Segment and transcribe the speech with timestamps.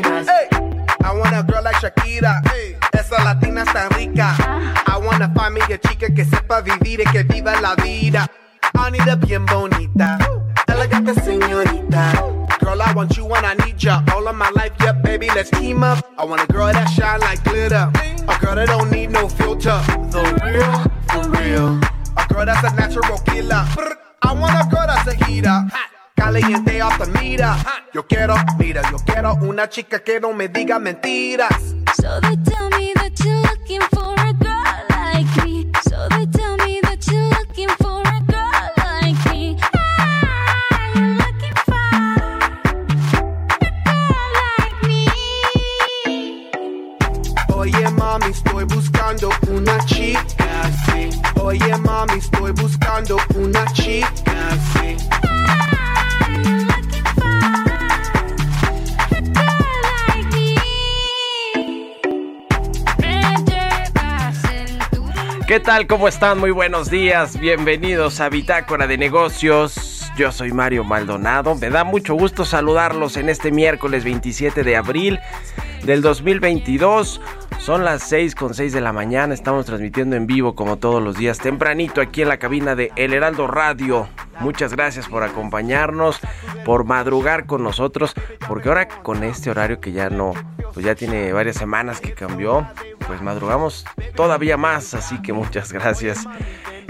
[0.00, 0.48] Hey,
[1.04, 2.40] I want a girl like Shakira.
[2.94, 4.34] Esa latina está rica.
[4.38, 4.94] Ah.
[4.94, 8.26] I wanna find me a chica que sepa vivir y que viva la vida.
[8.74, 10.18] I need a bien bonita,
[10.66, 12.12] elegante señorita.
[12.60, 14.02] Girl, I want you when I need ya.
[14.14, 16.02] All of my life, yeah, baby, let's team up.
[16.16, 17.92] I want a girl that shine like glitter.
[18.28, 19.78] A girl that don't need no filter.
[20.10, 20.72] The real,
[21.10, 21.78] for real.
[22.16, 23.66] A girl that's a natural killer.
[23.74, 23.94] Brr.
[24.22, 25.68] I want a girl that's a heater.
[26.32, 27.58] Caliente off the mira.
[27.92, 31.74] Yo quiero, mira, yo quiero una chica que no me diga mentiras.
[32.00, 35.70] So they tell me that you're looking for a girl like me.
[35.82, 39.58] So they tell me that you're looking for a girl like me.
[39.74, 41.74] Ah, you're looking for
[43.60, 45.04] a girl like me.
[47.54, 51.10] Oye mami, estoy buscando una chica así.
[51.42, 54.31] Oye mami, estoy buscando una chica
[65.52, 65.86] ¿Qué tal?
[65.86, 66.38] ¿Cómo están?
[66.38, 67.38] Muy buenos días.
[67.38, 70.10] Bienvenidos a Bitácora de Negocios.
[70.16, 71.54] Yo soy Mario Maldonado.
[71.56, 75.20] Me da mucho gusto saludarlos en este miércoles 27 de abril
[75.84, 77.20] del 2022.
[77.62, 79.32] Son las 6 con 6 de la mañana.
[79.34, 83.12] Estamos transmitiendo en vivo como todos los días tempranito aquí en la cabina de El
[83.12, 84.08] Heraldo Radio.
[84.40, 86.18] Muchas gracias por acompañarnos,
[86.64, 88.14] por madrugar con nosotros,
[88.48, 90.32] porque ahora con este horario que ya no,
[90.74, 92.66] pues ya tiene varias semanas que cambió,
[93.06, 93.86] pues madrugamos
[94.16, 96.26] todavía más, así que muchas gracias.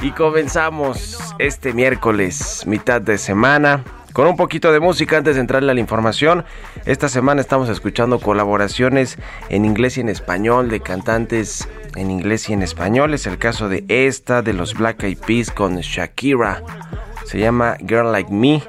[0.00, 5.70] Y comenzamos este miércoles, mitad de semana, con un poquito de música antes de entrarle
[5.70, 6.44] a la información.
[6.84, 9.18] Esta semana estamos escuchando colaboraciones
[9.48, 13.14] en inglés y en español de cantantes en inglés y en español.
[13.14, 16.62] Es el caso de esta, de los Black Eyed Peas con Shakira.
[17.24, 18.62] Se llama Girl Like Me.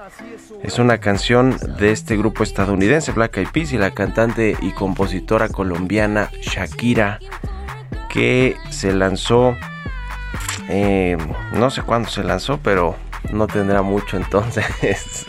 [0.64, 5.50] Es una canción de este grupo estadounidense, Black Eyed Peas, y la cantante y compositora
[5.50, 7.20] colombiana Shakira,
[8.10, 9.58] que se lanzó,
[10.70, 11.18] eh,
[11.54, 12.96] no sé cuándo se lanzó, pero
[13.32, 14.66] no tendrá mucho entonces.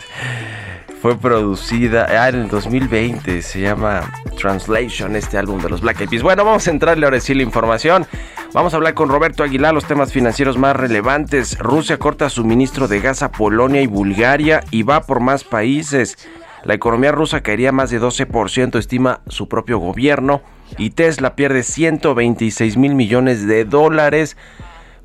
[1.01, 6.09] Fue producida ah, en el 2020, se llama Translation, este álbum de los Black Eyed
[6.09, 6.23] Peas.
[6.23, 8.07] Bueno, vamos a entrarle ahora sí la información.
[8.53, 11.59] Vamos a hablar con Roberto Aguilar los temas financieros más relevantes.
[11.59, 16.17] Rusia corta suministro de gas a Polonia y Bulgaria y va por más países.
[16.63, 20.41] La economía rusa caería más de 12%, estima su propio gobierno.
[20.79, 24.35] Y Tesla pierde 126 mil millones de dólares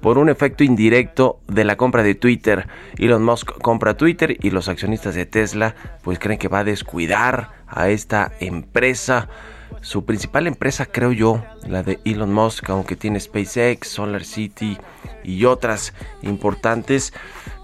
[0.00, 2.66] por un efecto indirecto de la compra de Twitter.
[2.98, 7.50] Elon Musk compra Twitter y los accionistas de Tesla pues creen que va a descuidar
[7.66, 9.28] a esta empresa.
[9.82, 14.76] Su principal empresa creo yo, la de Elon Musk, aunque tiene SpaceX, Solar City
[15.24, 17.12] y otras importantes.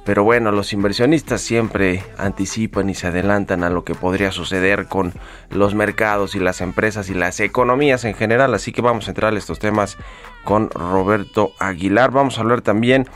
[0.06, 5.12] Pero bueno, los inversionistas siempre anticipan y se adelantan a lo que podría suceder con
[5.50, 8.54] los mercados y las empresas y las economías en general.
[8.54, 9.98] Así que vamos a entrar a estos temas
[10.46, 12.12] con Roberto Aguilar.
[12.12, 13.06] Vamos a hablar también,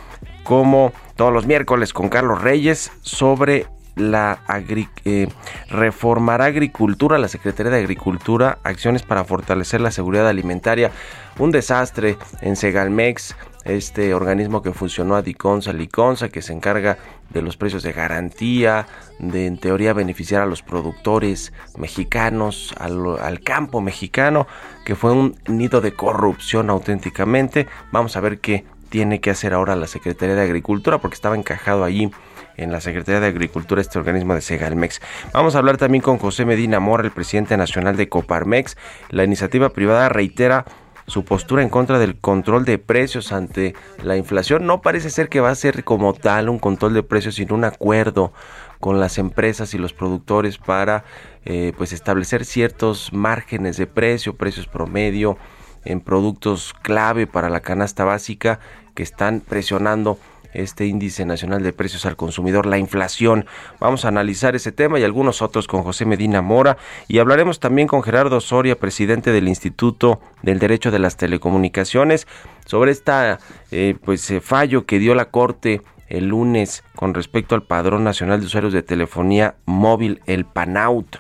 [0.43, 5.29] como todos los miércoles, con Carlos Reyes sobre la agri eh,
[5.71, 10.91] agricultura, la Secretaría de Agricultura, acciones para fortalecer la seguridad alimentaria.
[11.39, 16.99] Un desastre en Segalmex, este organismo que funcionó a Diconsa, Liconsa, que se encarga
[17.31, 18.87] de los precios de garantía,
[19.19, 24.47] de en teoría beneficiar a los productores mexicanos, al, campo mexicano,
[24.85, 27.67] que fue un nido de corrupción auténticamente.
[27.93, 31.85] Vamos a ver qué tiene que hacer ahora la Secretaría de Agricultura, porque estaba encajado
[31.85, 32.11] allí
[32.57, 35.01] en la Secretaría de Agricultura este organismo de Segalmex.
[35.33, 38.77] Vamos a hablar también con José Medina Mora, el presidente nacional de Coparmex.
[39.11, 40.65] La iniciativa privada reitera
[41.11, 44.67] su postura en contra del control de precios ante la inflación.
[44.67, 47.65] No parece ser que va a ser como tal un control de precios, sino un
[47.65, 48.33] acuerdo
[48.79, 51.05] con las empresas y los productores para
[51.45, 55.37] eh, pues establecer ciertos márgenes de precio, precios promedio
[55.85, 58.61] en productos clave para la canasta básica
[58.95, 60.19] que están presionando
[60.53, 63.47] este índice nacional de precios al consumidor, la inflación.
[63.79, 66.77] Vamos a analizar ese tema y algunos otros con José Medina Mora
[67.09, 72.27] y hablaremos también con Gerardo Soria, presidente del Instituto del Derecho de las Telecomunicaciones,
[72.67, 73.39] sobre esta
[73.71, 78.41] eh, pues eh, fallo que dio la Corte el lunes con respecto al Padrón Nacional
[78.41, 81.17] de Usuarios de Telefonía Móvil, el PANAUT,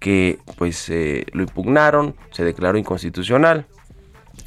[0.00, 3.66] que pues eh, lo impugnaron, se declaró inconstitucional,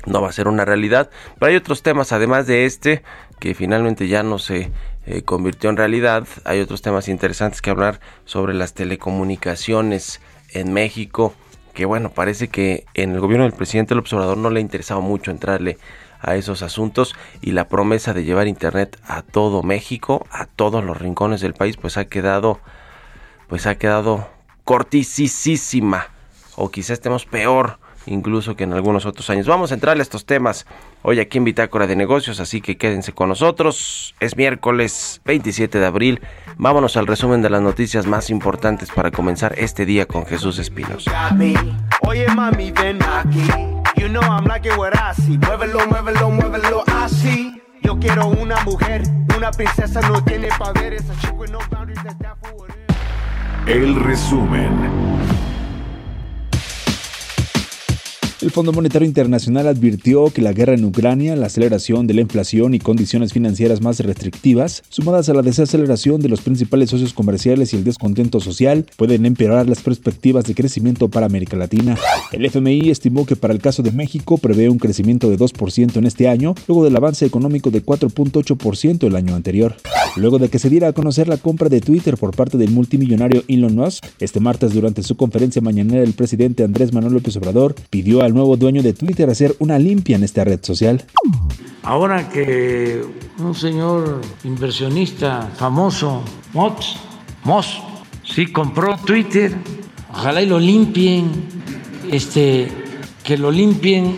[0.07, 1.09] no va a ser una realidad.
[1.37, 3.03] Pero hay otros temas, además de este,
[3.39, 4.71] que finalmente ya no se
[5.05, 6.27] eh, convirtió en realidad.
[6.45, 11.33] Hay otros temas interesantes que hablar sobre las telecomunicaciones en México,
[11.73, 15.29] que bueno, parece que en el gobierno del presidente el observador no le interesaba mucho
[15.29, 15.77] entrarle
[16.19, 20.97] a esos asuntos y la promesa de llevar internet a todo México, a todos los
[20.97, 22.59] rincones del país, pues ha quedado
[23.47, 24.27] pues ha quedado
[26.55, 29.47] o quizás estemos peor incluso que en algunos otros años.
[29.47, 30.65] Vamos a entrar a estos temas
[31.03, 34.15] hoy aquí en Bitácora de Negocios, así que quédense con nosotros.
[34.19, 36.21] Es miércoles 27 de abril.
[36.57, 41.05] Vámonos al resumen de las noticias más importantes para comenzar este día con Jesús Espinos.
[42.01, 43.47] Oye mami, ven aquí.
[43.97, 45.37] You know I'm like it what I see.
[45.37, 47.61] Muévelo, muévelo, muévelo así.
[47.81, 49.01] Yo quiero una mujer,
[49.35, 51.09] una princesa no tiene poderes.
[51.09, 52.67] A chick with no boundaries that's down for.
[53.67, 54.96] El resumen.
[58.39, 62.75] El Fondo Monetario Internacional advirtió que la guerra en Ucrania, la aceleración de la inflación
[62.75, 67.77] y condiciones financieras más restrictivas, sumadas a la desaceleración de los principales socios comerciales y
[67.77, 71.97] el descontento social, pueden empeorar las perspectivas de crecimiento para América Latina.
[72.31, 76.05] El FMI estimó que para el caso de México prevé un crecimiento de 2% en
[76.05, 79.75] este año, luego del avance económico de 4.8% el año anterior.
[80.15, 83.43] Luego de que se diera a conocer la compra de Twitter por parte del multimillonario
[83.47, 88.26] Elon Musk, este martes durante su conferencia mañanera el presidente Andrés Manuel López Obrador pidió
[88.27, 91.03] al nuevo dueño de Twitter hacer una limpia en esta red social.
[91.81, 93.01] Ahora que
[93.39, 96.21] un señor inversionista famoso,
[96.53, 96.97] Moss,
[97.43, 97.81] Moss,
[98.23, 99.55] sí compró Twitter,
[100.11, 101.31] ojalá y lo limpien,
[102.11, 102.67] este,
[103.23, 104.15] que lo limpien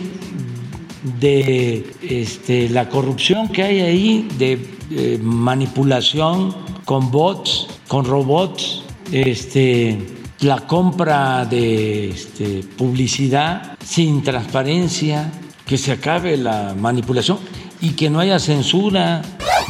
[1.20, 4.58] de este, la corrupción que hay ahí, de
[4.90, 6.54] eh, manipulación
[6.84, 8.82] con bots, con robots,
[9.12, 9.96] este,
[10.40, 15.32] la compra de este, publicidad sin transparencia,
[15.66, 17.40] que se acabe la manipulación
[17.80, 19.20] y que no haya censura.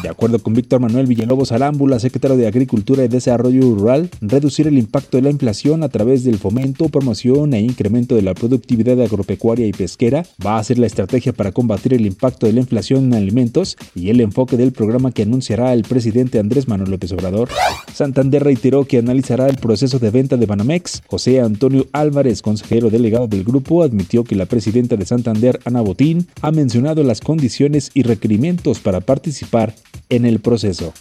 [0.02, 4.78] De acuerdo con Víctor Manuel Villalobos Arámbula, secretario de Agricultura y Desarrollo Rural, reducir el
[4.78, 9.66] impacto de la inflación a través del fomento, promoción e incremento de la productividad agropecuaria
[9.66, 13.14] y pesquera va a ser la estrategia para combatir el impacto de la inflación en
[13.14, 17.50] alimentos y el enfoque del programa que anunciará el presidente Andrés Manuel López Obrador.
[17.92, 21.02] Santander reiteró que analizará el proceso de venta de Banamex.
[21.08, 26.26] José Antonio Álvarez, consejero delegado del grupo, admitió que la presidenta de Santander, Ana Botín,
[26.40, 29.74] ha mencionado las condiciones y requerimientos para participar
[30.10, 30.92] en el proceso.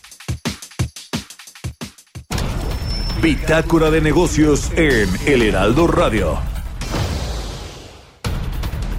[3.22, 6.40] Bitácora de negocios en El Heraldo Radio.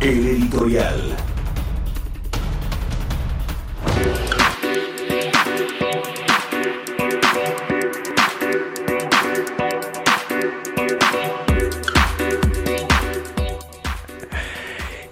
[0.00, 1.16] El editorial.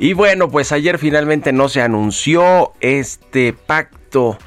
[0.01, 3.98] Y bueno, pues ayer finalmente no se anunció este pacto,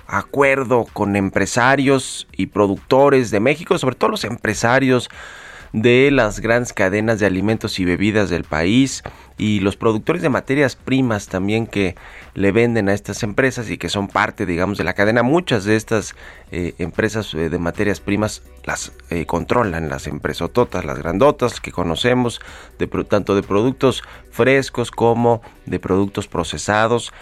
[0.07, 5.09] acuerdo con empresarios y productores de México, sobre todo los empresarios
[5.73, 9.03] de las grandes cadenas de alimentos y bebidas del país
[9.37, 11.95] y los productores de materias primas también que
[12.33, 15.23] le venden a estas empresas y que son parte digamos de la cadena.
[15.23, 16.13] Muchas de estas
[16.51, 22.41] eh, empresas eh, de materias primas las eh, controlan las empresototas las grandotas que conocemos
[23.07, 27.13] tanto de productos frescos como de productos procesados.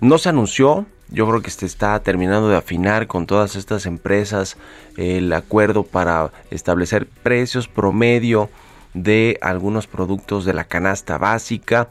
[0.00, 4.56] No se anunció, yo creo que se está terminando de afinar con todas estas empresas
[4.96, 8.50] el acuerdo para establecer precios promedio
[8.94, 11.88] de algunos productos de la canasta básica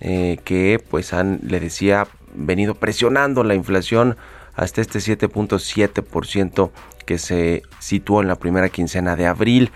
[0.00, 4.16] eh, que pues han, le decía, venido presionando la inflación
[4.54, 6.70] hasta este 7.7%
[7.06, 9.70] que se situó en la primera quincena de abril.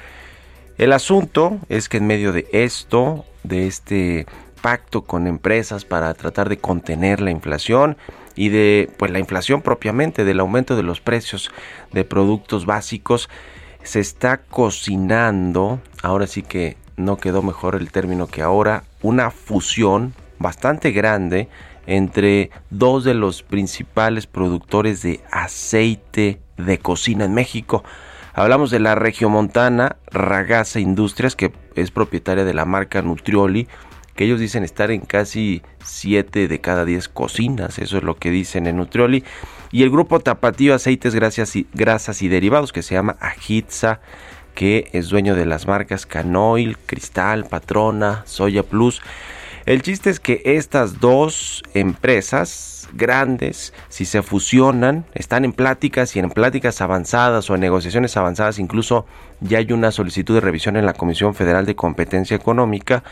[0.79, 4.27] El asunto es que en medio de esto, de este
[4.61, 7.97] pacto con empresas para tratar de contener la inflación
[8.37, 11.51] y de pues la inflación propiamente del aumento de los precios
[11.93, 13.29] de productos básicos
[13.83, 20.15] se está cocinando, ahora sí que no quedó mejor el término que ahora, una fusión
[20.39, 21.49] bastante grande
[21.87, 27.85] entre dos de los principales productores de aceite de cocina en México.
[28.35, 33.69] Hablamos de la regiomontana Ragasa Industrias, que es propietaria de la marca Nutrioli,
[34.17, 38.31] que ellos dicen estar en casi 7 de cada 10 cocinas, eso es lo que
[38.31, 39.23] dicen en Nutrioli.
[39.71, 44.01] Y el grupo Tapatío Aceites, Grasas y, Grasas y Derivados, que se llama Ajitza,
[44.55, 49.03] que es dueño de las marcas Canoil, Cristal, Patrona, Soya Plus.
[49.67, 56.21] El chiste es que estas dos empresas grandes, si se fusionan, están en pláticas y
[56.21, 59.07] en pláticas avanzadas o en negociaciones avanzadas, incluso
[59.41, 63.03] ya hay una solicitud de revisión en la Comisión Federal de Competencia Económica,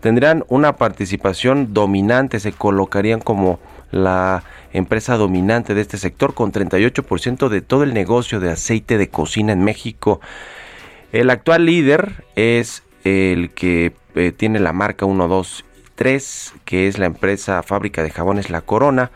[0.00, 3.60] tendrán una participación dominante, se colocarían como
[3.92, 9.08] la empresa dominante de este sector con 38% de todo el negocio de aceite de
[9.08, 10.20] cocina en México.
[11.12, 15.64] El actual líder es el que eh, tiene la marca 1, 2
[16.00, 19.10] 3, que es la empresa fábrica de jabones La Corona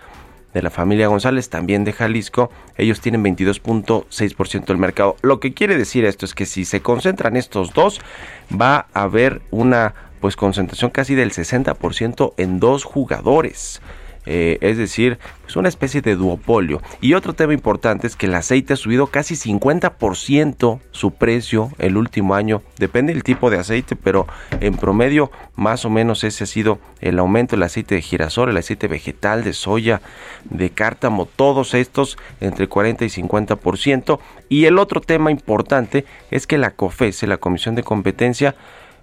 [0.53, 2.51] de la familia González, también de Jalisco.
[2.77, 5.17] Ellos tienen 22.6% del mercado.
[5.23, 8.03] Lo que quiere decir esto es que si se concentran estos dos,
[8.53, 13.81] va a haber una pues concentración casi del 60% en dos jugadores.
[14.27, 16.81] Eh, es decir, es una especie de duopolio.
[17.01, 21.97] Y otro tema importante es que el aceite ha subido casi 50% su precio el
[21.97, 22.63] último año.
[22.79, 24.27] Depende del tipo de aceite, pero
[24.61, 28.57] en promedio más o menos ese ha sido el aumento del aceite de girasol, el
[28.57, 30.01] aceite vegetal, de soya,
[30.45, 34.19] de cártamo, todos estos entre 40 y 50%.
[34.49, 38.55] Y el otro tema importante es que la COFESE, la Comisión de Competencia,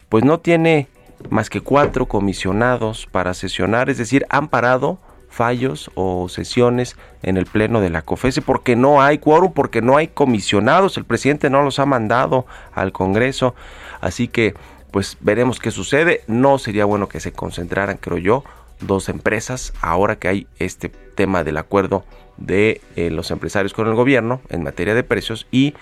[0.09, 0.87] pues no tiene
[1.29, 4.99] más que cuatro comisionados para sesionar, es decir, han parado
[5.31, 9.97] fallos o sesiones en el pleno de la COFESE porque no hay quórum, porque no
[9.97, 13.55] hay comisionados, el presidente no los ha mandado al Congreso,
[14.01, 14.53] así que
[14.91, 18.43] pues veremos qué sucede, no sería bueno que se concentraran, creo yo,
[18.81, 22.03] dos empresas ahora que hay este tema del acuerdo
[22.37, 25.75] de eh, los empresarios con el gobierno en materia de precios y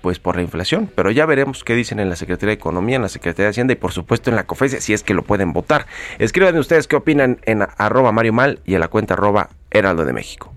[0.00, 0.90] pues por la inflación.
[0.94, 3.72] Pero ya veremos qué dicen en la Secretaría de Economía, en la Secretaría de Hacienda
[3.72, 5.86] y por supuesto en la COFESE, si es que lo pueden votar.
[6.18, 10.12] Escriban ustedes qué opinan en arroba Mario Mal y en la cuenta arroba Heraldo de
[10.12, 10.52] México.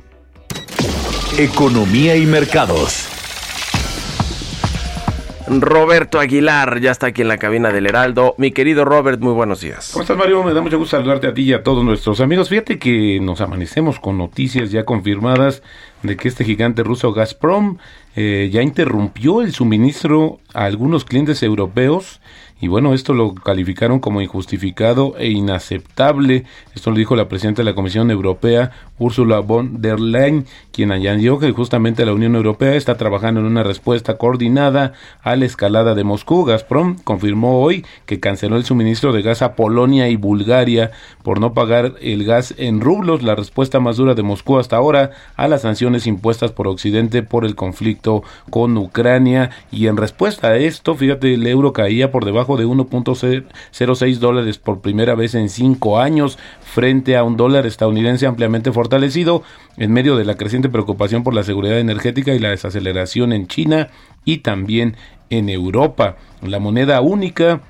[1.38, 3.13] Economía y mercados.
[5.48, 8.36] Roberto Aguilar ya está aquí en la cabina del Heraldo.
[8.38, 9.90] Mi querido Robert, muy buenos días.
[9.92, 10.44] ¿Cómo estás, Mario?
[10.44, 12.50] Me da mucho gusto saludarte a ti y a todos nuestros amigos.
[12.50, 15.62] Fíjate que nos amanecemos con noticias ya confirmadas
[16.02, 17.78] de que este gigante ruso Gazprom
[18.16, 22.22] eh, ya interrumpió el suministro a algunos clientes europeos
[22.64, 26.46] y bueno, esto lo calificaron como injustificado e inaceptable.
[26.74, 31.40] Esto lo dijo la presidenta de la Comisión Europea, Ursula von der Leyen, quien añadió
[31.40, 34.94] que justamente la Unión Europea está trabajando en una respuesta coordinada
[35.24, 36.46] a la escalada de Moscú.
[36.46, 40.92] Gazprom confirmó hoy que canceló el suministro de gas a Polonia y Bulgaria
[41.22, 45.12] por no pagar el gas en rublos, la respuesta más dura de Moscú hasta ahora
[45.36, 49.50] a las sanciones impuestas por Occidente por el conflicto con Ucrania.
[49.70, 54.82] Y en respuesta a esto, fíjate, el euro caía por debajo de 1.06 dólares por
[54.82, 59.44] primera vez en cinco años frente a un dólar estadounidense ampliamente fortalecido
[59.78, 63.90] en medio de la creciente preocupación por la seguridad energética y la desaceleración en China
[64.26, 64.96] y también
[65.30, 66.18] en Europa.
[66.42, 67.62] La moneda única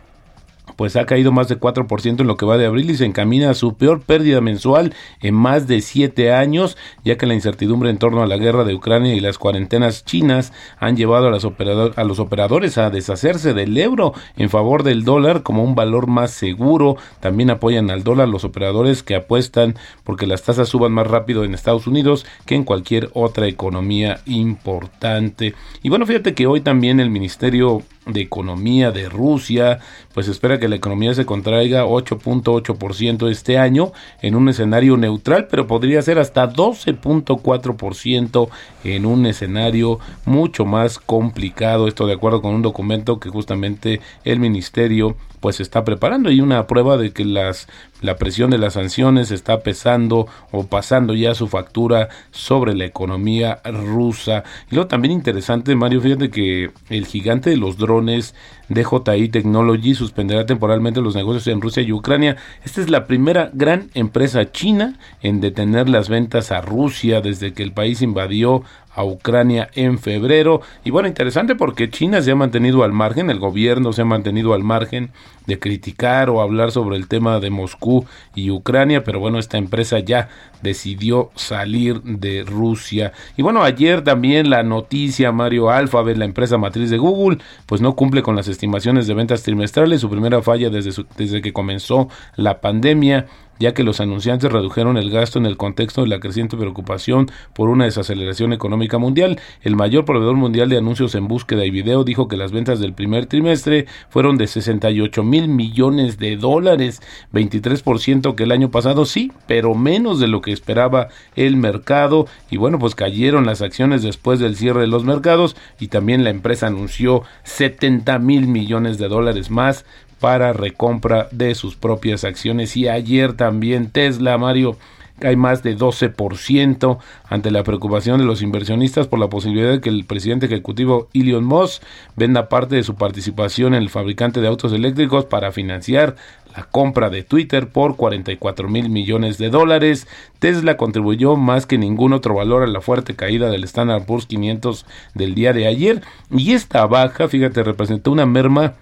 [0.76, 3.50] pues ha caído más de 4% en lo que va de abril y se encamina
[3.50, 7.98] a su peor pérdida mensual en más de siete años, ya que la incertidumbre en
[7.98, 12.04] torno a la guerra de Ucrania y las cuarentenas chinas han llevado a, las a
[12.04, 16.98] los operadores a deshacerse del euro en favor del dólar como un valor más seguro.
[17.20, 21.54] También apoyan al dólar los operadores que apuestan porque las tasas suban más rápido en
[21.54, 25.54] Estados Unidos que en cualquier otra economía importante.
[25.82, 29.80] Y bueno, fíjate que hoy también el Ministerio de Economía de Rusia,
[30.14, 33.92] pues espera que la economía se contraiga 8.8% este año
[34.22, 38.50] en un escenario neutral, pero podría ser hasta 12.4%
[38.84, 41.88] en un escenario mucho más complicado.
[41.88, 46.68] Esto de acuerdo con un documento que justamente el ministerio pues está preparando y una
[46.68, 47.68] prueba de que las
[48.04, 53.62] la presión de las sanciones está pesando o pasando ya su factura sobre la economía
[53.66, 54.44] rusa.
[54.70, 58.36] Y luego también interesante, Mario, fíjate que el gigante de los drones
[58.70, 62.36] DJI Technology suspenderá temporalmente los negocios en Rusia y Ucrania.
[62.64, 67.64] Esta es la primera gran empresa china en detener las ventas a Rusia desde que
[67.64, 68.64] el país invadió
[68.96, 70.62] a Ucrania en febrero.
[70.84, 74.54] Y bueno, interesante porque China se ha mantenido al margen, el gobierno se ha mantenido
[74.54, 75.12] al margen
[75.46, 80.00] de criticar o hablar sobre el tema de Moscú y Ucrania, pero bueno, esta empresa
[80.00, 80.30] ya
[80.62, 83.12] decidió salir de Rusia.
[83.36, 87.96] Y bueno, ayer también la noticia, Mario Alphabet, la empresa matriz de Google, pues no
[87.96, 92.62] cumple con las estimaciones de ventas trimestrales, su primera falla desde, desde que comenzó la
[92.62, 93.28] pandemia
[93.64, 97.70] ya que los anunciantes redujeron el gasto en el contexto de la creciente preocupación por
[97.70, 99.40] una desaceleración económica mundial.
[99.62, 102.92] El mayor proveedor mundial de anuncios en búsqueda y video dijo que las ventas del
[102.92, 107.02] primer trimestre fueron de 68 mil millones de dólares,
[107.32, 112.28] 23% que el año pasado, sí, pero menos de lo que esperaba el mercado.
[112.52, 116.32] Y bueno, pues cayeron las acciones después del cierre de los mercados y también la
[116.32, 119.86] empresa anunció 70 mil millones de dólares más
[120.24, 122.78] para recompra de sus propias acciones.
[122.78, 124.78] Y ayer también Tesla, Mario,
[125.22, 129.90] hay más de 12% ante la preocupación de los inversionistas por la posibilidad de que
[129.90, 131.84] el presidente ejecutivo Elon Musk
[132.16, 136.16] venda parte de su participación en el fabricante de autos eléctricos para financiar
[136.56, 140.08] la compra de Twitter por 44 mil millones de dólares.
[140.40, 144.86] Tesla contribuyó más que ningún otro valor a la fuerte caída del Standard Poor's 500
[145.16, 146.02] del día de ayer
[146.32, 148.76] y esta baja, fíjate, representó una merma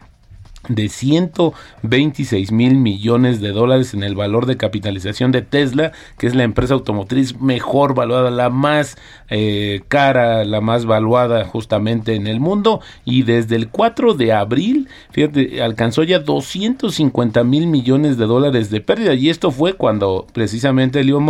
[0.68, 6.36] de 126 mil millones de dólares en el valor de capitalización de Tesla, que es
[6.36, 8.98] la empresa automotriz mejor valuada, la más
[9.30, 12.82] eh, cara, la más valuada justamente en el mundo.
[13.06, 18.82] Y desde el 4 de abril, fíjate, alcanzó ya 250 mil millones de dólares de
[18.82, 19.14] pérdida.
[19.14, 21.22] Y esto fue cuando precisamente Elon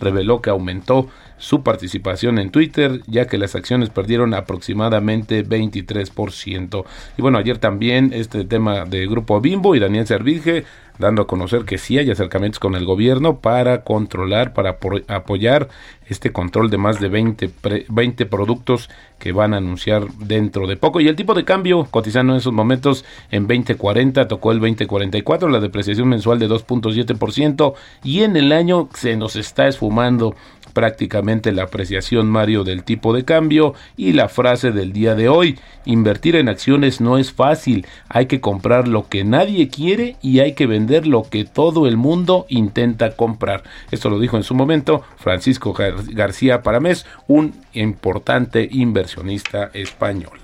[0.00, 6.84] reveló que aumentó su participación en Twitter, ya que las acciones perdieron aproximadamente 23%.
[7.16, 10.64] Y bueno, ayer también este tema de Grupo Bimbo y Daniel Servige
[10.98, 15.68] dando a conocer que sí hay acercamientos con el gobierno para controlar, para apoyar
[16.06, 17.50] este control de más de 20,
[17.88, 21.00] 20 productos que van a anunciar dentro de poco.
[21.00, 25.60] Y el tipo de cambio cotizando en esos momentos en 2040 tocó el 2044, la
[25.60, 27.74] depreciación mensual de 2.7%
[28.04, 30.36] y en el año se nos está esfumando
[30.74, 35.58] prácticamente la apreciación, Mario, del tipo de cambio y la frase del día de hoy.
[35.86, 40.52] Invertir en acciones no es fácil, hay que comprar lo que nadie quiere y hay
[40.52, 43.62] que vender lo que todo el mundo intenta comprar.
[43.90, 50.38] Esto lo dijo en su momento Francisco García Paramés, un importante inversionista español.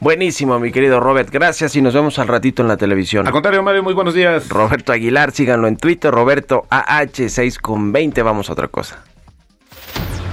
[0.00, 1.30] Buenísimo, mi querido Robert.
[1.30, 3.26] Gracias y nos vemos al ratito en la televisión.
[3.26, 4.48] Al contrario, Mario, muy buenos días.
[4.48, 8.22] Roberto Aguilar, síganlo en Twitter, Roberto AH6 con 20.
[8.22, 9.02] Vamos a otra cosa.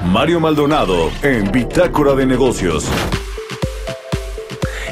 [0.05, 2.91] Mario Maldonado en Bitácora de Negocios.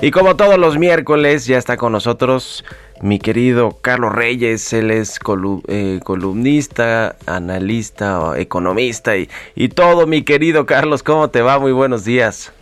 [0.02, 2.64] Y como todos los miércoles, ya está con nosotros
[3.02, 4.72] mi querido Carlos Reyes.
[4.72, 5.20] Él es
[5.68, 10.06] eh, columnista, analista, economista y, y todo.
[10.06, 11.58] Mi querido Carlos, ¿cómo te va?
[11.58, 12.54] Muy buenos días.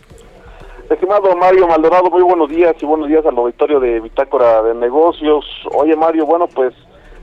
[0.88, 5.44] Estimado Mario Maldonado, muy buenos días y buenos días al auditorio de Bitácora de Negocios.
[5.74, 6.72] Oye Mario, bueno pues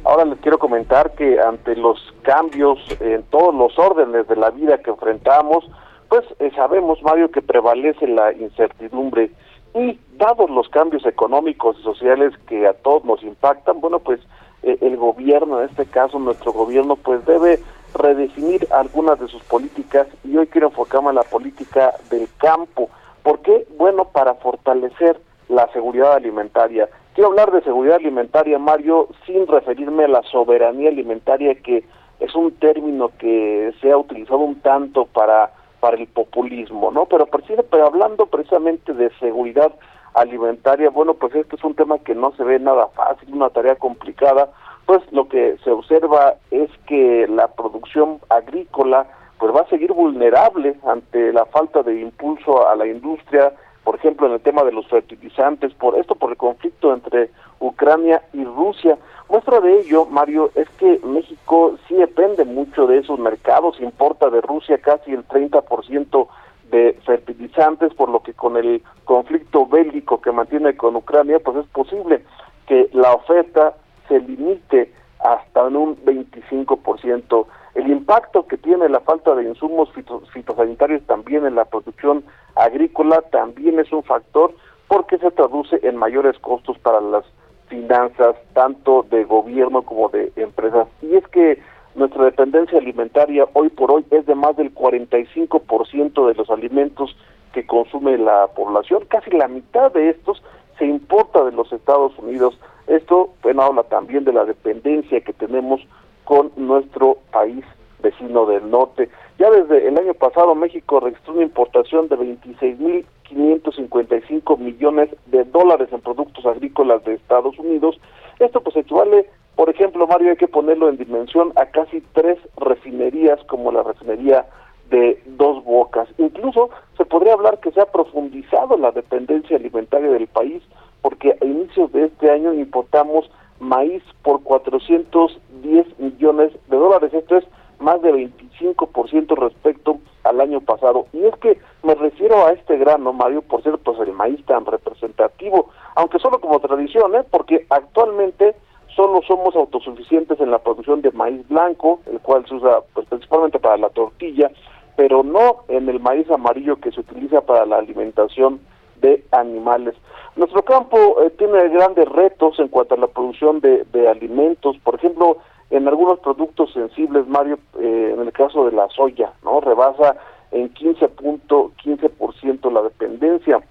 [0.06, 4.80] Ahora les quiero comentar que ante los cambios en todos los órdenes de la vida
[4.80, 5.64] que enfrentamos,
[6.10, 9.32] pues eh, sabemos, Mario, que prevalece la incertidumbre
[9.76, 14.20] y dados los cambios económicos y sociales que a todos nos impactan, bueno, pues
[14.64, 17.60] eh, el gobierno, en este caso nuestro gobierno, pues debe
[17.94, 22.90] redefinir algunas de sus políticas y hoy quiero enfocarme en la política del campo.
[23.22, 23.68] ¿Por qué?
[23.78, 26.90] Bueno, para fortalecer la seguridad alimentaria.
[27.14, 31.86] Quiero hablar de seguridad alimentaria, Mario, sin referirme a la soberanía alimentaria, que
[32.20, 37.06] es un término que se ha utilizado un tanto para, para el populismo, ¿no?
[37.06, 39.72] Pero, pero hablando precisamente de seguridad
[40.14, 43.76] alimentaria, bueno, pues este es un tema que no se ve nada fácil, una tarea
[43.76, 44.50] complicada,
[44.86, 50.76] pues lo que se observa es que la producción agrícola pues va a seguir vulnerable
[50.88, 53.52] ante la falta de impulso a la industria,
[53.86, 58.24] por ejemplo, en el tema de los fertilizantes, por esto por el conflicto entre Ucrania
[58.34, 58.98] y Rusia.
[59.30, 64.42] Muestra de ello, Mario, es que México sí depende mucho de esos mercados, importa de
[64.42, 66.28] Rusia casi el 30%
[66.72, 71.68] de fertilizantes, por lo que con el conflicto bélico que mantiene con Ucrania, pues es
[71.68, 72.26] posible
[72.66, 73.76] que la oferta
[74.08, 77.46] se limite hasta en un 25%.
[77.76, 79.90] El impacto que tiene la falta de insumos
[80.34, 82.24] fitosanitarios también en la producción
[82.56, 84.54] agrícola también es un factor
[84.88, 87.26] porque se traduce en mayores costos para las
[87.68, 90.88] finanzas tanto de gobierno como de empresas.
[91.02, 91.62] Y es que
[91.96, 97.16] nuestra dependencia alimentaria hoy por hoy es de más del 45% de los alimentos
[97.54, 100.42] que consume la población, casi la mitad de estos
[100.78, 102.60] se importa de los Estados Unidos.
[102.88, 105.82] Esto, bueno, habla también de la dependencia que tenemos
[106.24, 107.66] con nuestro país
[108.00, 109.10] vecino del norte.
[109.40, 116.02] Ya desde el año pasado México registró una importación de 26.555 millones de dólares en
[116.02, 118.00] productos agrícolas de Estados Unidos.
[118.40, 123.44] Esto pues equivale, por ejemplo, Mario, hay que ponerlo en dimensión a casi tres refinerías
[123.46, 124.46] como la refinería
[124.90, 126.08] de dos bocas.
[126.18, 130.62] Incluso se podría hablar que se ha profundizado la dependencia alimentaria del país
[131.06, 137.14] porque a inicios de este año importamos maíz por 410 millones de dólares.
[137.14, 137.46] Esto es
[137.78, 141.06] más de 25% respecto al año pasado.
[141.14, 144.66] Y es que me refiero a este grano, Mario, por ser pues el maíz tan
[144.66, 147.24] representativo, aunque solo como tradición, ¿eh?
[147.30, 148.56] porque actualmente
[148.96, 153.60] solo somos autosuficientes en la producción de maíz blanco, el cual se usa pues, principalmente
[153.60, 154.50] para la tortilla,
[154.96, 158.60] pero no en el maíz amarillo que se utiliza para la alimentación
[159.06, 159.96] de animales.
[160.36, 165.38] Nuestro campo eh, tiene grandes retos en cuanto a la producción de, alimentos, por ejemplo,
[165.70, 169.62] en algunos productos sensibles, Mario, eh, en el caso de la soya, ¿no?
[169.62, 170.16] Rebasa
[170.52, 173.62] en 15.15% la dependencia.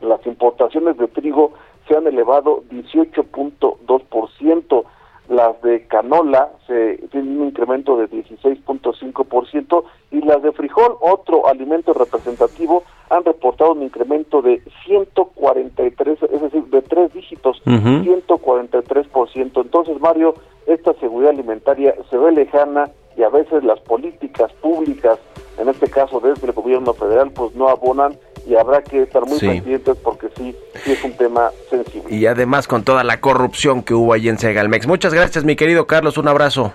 [0.00, 1.54] Las importaciones de trigo
[1.86, 4.84] se han elevado 18.2%.
[5.28, 11.92] Las de canola se tienen un incremento de 16.5% y las de frijol, otro alimento
[11.92, 19.60] representativo, han reportado un incremento de 143, es decir, de tres dígitos, 143%.
[19.60, 20.34] Entonces, Mario,
[20.66, 25.18] esta seguridad alimentaria se ve lejana y a veces las políticas públicas,
[25.58, 28.16] en este caso desde el gobierno federal, pues no abonan
[28.48, 29.46] y habrá que estar muy Sí.
[29.46, 32.14] pendientes porque sí, sí es un tema sensible.
[32.14, 34.86] Y además con toda la corrupción que hubo ahí en Segalmex.
[34.86, 36.16] Muchas gracias, mi querido Carlos.
[36.18, 36.72] Un abrazo.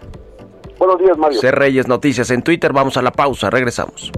[0.77, 1.39] Buenos días, Mario.
[1.39, 1.51] C.
[1.51, 2.73] Reyes Noticias en Twitter.
[2.73, 3.49] Vamos a la pausa.
[3.49, 4.11] Regresamos.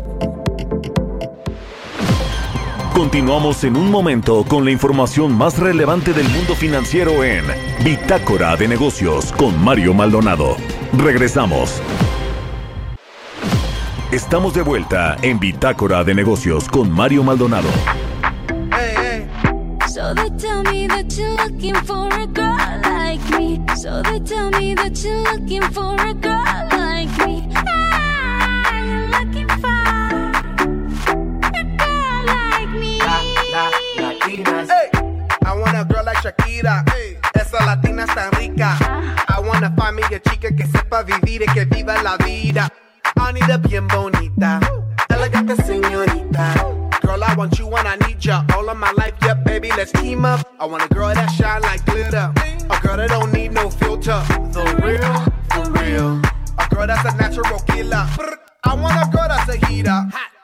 [2.94, 7.44] Continuamos en un momento con la información más relevante del mundo financiero en
[7.84, 10.56] Bitácora de Negocios con Mario Maldonado.
[10.98, 11.82] Regresamos.
[14.12, 17.68] Estamos de vuelta en Bitácora de Negocios con Mario Maldonado.
[19.88, 23.60] So they tell me that you're looking for a girl like me.
[23.76, 27.50] So they tell me that you're looking for a girl like me.
[27.56, 29.68] Ah, you're looking for
[31.54, 33.00] a girl like me.
[34.68, 34.90] Hey,
[35.46, 36.86] I want a girl like Shakira.
[37.34, 38.78] Esa latina es tan rica.
[39.28, 42.70] I want a familia chica que sepa vivir y que viva la vida.
[43.20, 44.60] Anita bien bonita.
[45.10, 46.54] Elegante señorita.
[47.02, 49.14] Girl, I want you and I need ya all of my life.
[49.22, 50.46] Yeah, baby, let's team up.
[50.60, 52.34] I want a girl that shine like glitter.
[52.70, 54.22] A girl that don't need no filter.
[54.52, 55.16] The real,
[55.54, 56.22] the real.
[56.58, 58.08] A girl that's a natural killer.
[58.64, 59.90] I want a girl that's a heater.
[59.92, 60.35] Hot.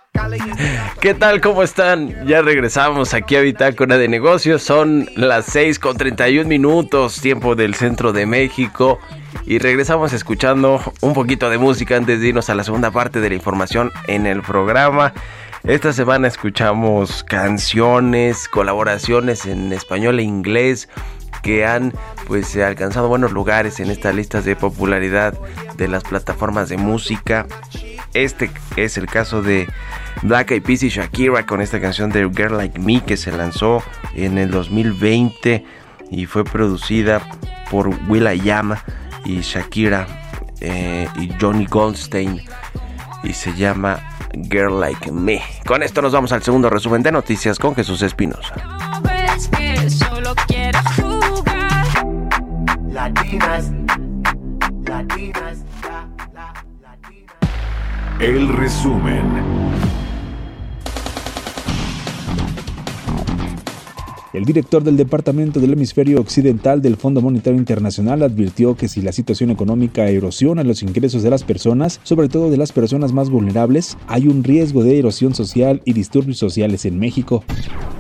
[0.99, 1.41] ¿Qué tal?
[1.41, 2.27] ¿Cómo están?
[2.27, 4.61] Ya regresamos aquí a Bitácora de Negocios.
[4.61, 8.99] Son las 6 con 31 minutos, tiempo del centro de México.
[9.45, 13.29] Y regresamos escuchando un poquito de música antes de irnos a la segunda parte de
[13.29, 15.13] la información en el programa.
[15.63, 20.89] Esta semana escuchamos canciones, colaboraciones en español e inglés
[21.41, 21.93] que han
[22.27, 25.33] pues alcanzado buenos lugares en estas listas de popularidad
[25.77, 27.47] de las plataformas de música.
[28.13, 29.67] Este es el caso de
[30.23, 33.83] Black Eyed Peas y Shakira con esta canción de Girl Like Me que se lanzó
[34.15, 35.65] en el 2020
[36.11, 37.21] y fue producida
[37.69, 38.75] por Will.i.am
[39.25, 40.07] y Shakira
[40.59, 42.41] eh, y Johnny Goldstein
[43.23, 43.99] y se llama
[44.33, 45.41] Girl Like Me.
[45.65, 48.53] Con esto nos vamos al segundo resumen de noticias con Jesús Espinosa.
[52.91, 53.71] Latinas,
[54.85, 57.35] latinas, la, la, latinas.
[58.19, 59.60] El resumen.
[64.33, 69.11] El director del Departamento del Hemisferio Occidental del Fondo Monetario Internacional advirtió que si la
[69.11, 73.97] situación económica erosiona los ingresos de las personas, sobre todo de las personas más vulnerables,
[74.07, 77.43] hay un riesgo de erosión social y disturbios sociales en México.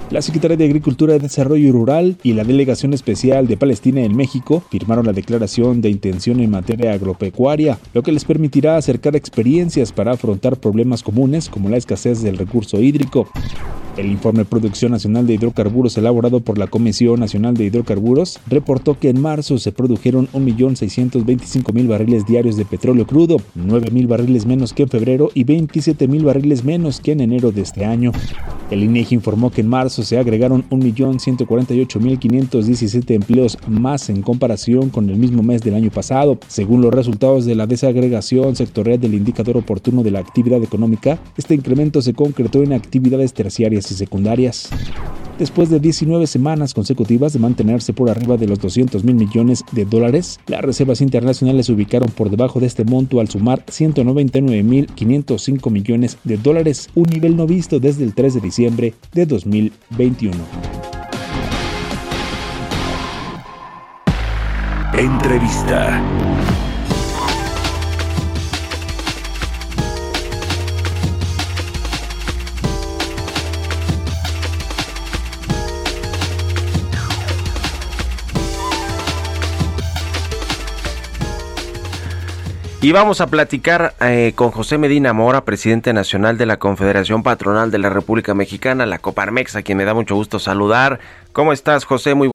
[0.09, 4.63] La Secretaría de Agricultura y Desarrollo Rural y la Delegación Especial de Palestina en México
[4.69, 10.13] firmaron la declaración de intención en materia agropecuaria, lo que les permitirá acercar experiencias para
[10.13, 13.27] afrontar problemas comunes como la escasez del recurso hídrico.
[13.97, 19.09] El informe Producción Nacional de Hidrocarburos elaborado por la Comisión Nacional de Hidrocarburos reportó que
[19.09, 24.89] en marzo se produjeron 1.625.000 barriles diarios de petróleo crudo, 9.000 barriles menos que en
[24.89, 28.13] febrero y 27.000 barriles menos que en enero de este año.
[28.71, 35.17] El INEGI informó que en marzo se agregaron 1.148.517 empleos más en comparación con el
[35.17, 36.39] mismo mes del año pasado.
[36.47, 41.53] Según los resultados de la desagregación sectorial del indicador oportuno de la actividad económica, este
[41.53, 44.69] incremento se concretó en actividades terciarias y secundarias.
[45.39, 49.85] Después de 19 semanas consecutivas de mantenerse por arriba de los 200 mil millones de
[49.85, 54.85] dólares, las reservas internacionales se ubicaron por debajo de este monto al sumar 199 mil
[54.85, 60.37] 505 millones de dólares, un nivel no visto desde el 3 de diciembre de 2021.
[64.93, 66.40] Entrevista.
[82.83, 87.69] Y vamos a platicar eh, con José Medina Mora, presidente nacional de la Confederación Patronal
[87.69, 90.99] de la República Mexicana, la Coparmex, a quien me da mucho gusto saludar.
[91.31, 92.15] ¿Cómo estás, José?
[92.15, 92.31] Muy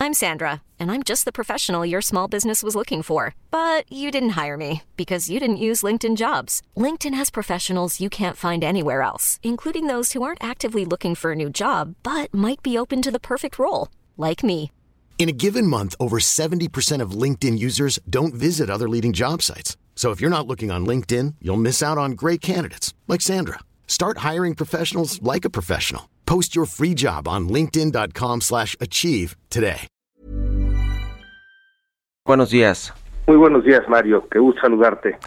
[0.00, 3.36] I'm Sandra, and I'm just the professional your small business was looking for.
[3.52, 6.62] But you didn't hire me because you didn't use LinkedIn jobs.
[6.76, 11.30] LinkedIn has professionals you can't find anywhere else, including those who aren't actively looking for
[11.30, 14.72] a new job but might be open to the perfect role, like me.
[15.20, 19.76] In a given month, over 70% of LinkedIn users don't visit other leading job sites.
[19.94, 23.58] So if you're not looking on LinkedIn, you'll miss out on great candidates like Sandra.
[23.86, 26.08] Start hiring professionals like a professional.
[26.24, 29.86] Post your free job on linkedin.com/achieve slash achieve today.
[32.24, 32.94] Buenos días.
[33.26, 34.26] Muy buenos días, Mario.
[34.30, 35.18] Qué gusto saludarte.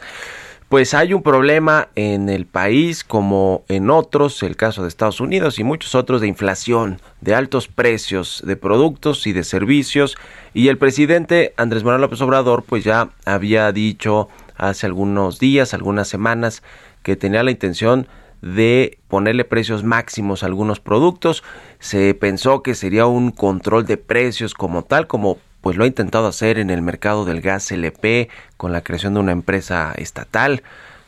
[0.74, 5.60] Pues hay un problema en el país como en otros, el caso de Estados Unidos
[5.60, 10.18] y muchos otros de inflación, de altos precios de productos y de servicios
[10.52, 16.08] y el presidente Andrés Manuel López Obrador pues ya había dicho hace algunos días, algunas
[16.08, 16.64] semanas
[17.04, 18.08] que tenía la intención
[18.42, 21.44] de ponerle precios máximos a algunos productos.
[21.78, 26.28] Se pensó que sería un control de precios como tal, como pues lo ha intentado
[26.28, 30.62] hacer en el mercado del gas LP con la creación de una empresa estatal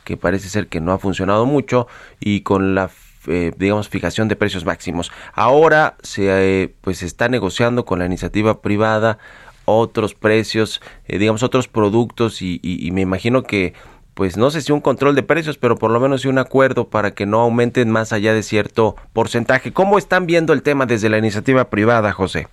[0.05, 1.87] que parece ser que no ha funcionado mucho
[2.21, 2.89] y con la
[3.27, 5.11] eh, digamos fijación de precios máximos.
[5.33, 9.17] Ahora se eh, pues está negociando con la iniciativa privada
[9.65, 13.73] otros precios, eh, digamos otros productos y, y, y me imagino que
[14.13, 16.87] pues no sé si un control de precios, pero por lo menos sí un acuerdo
[16.87, 19.73] para que no aumenten más allá de cierto porcentaje.
[19.73, 22.47] ¿Cómo están viendo el tema desde la iniciativa privada, José?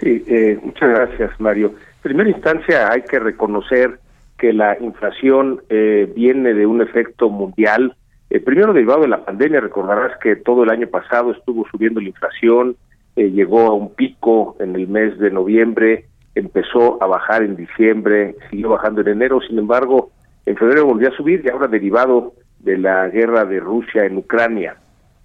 [0.00, 1.68] Sí, eh, muchas gracias, Mario.
[1.68, 3.98] En primera instancia, hay que reconocer
[4.38, 7.96] que la inflación eh, viene de un efecto mundial.
[8.30, 12.08] Eh, primero, derivado de la pandemia, recordarás que todo el año pasado estuvo subiendo la
[12.08, 12.76] inflación,
[13.16, 16.04] eh, llegó a un pico en el mes de noviembre,
[16.34, 20.10] empezó a bajar en diciembre, siguió bajando en enero, sin embargo,
[20.44, 24.76] en febrero volvió a subir y ahora derivado de la guerra de Rusia en Ucrania.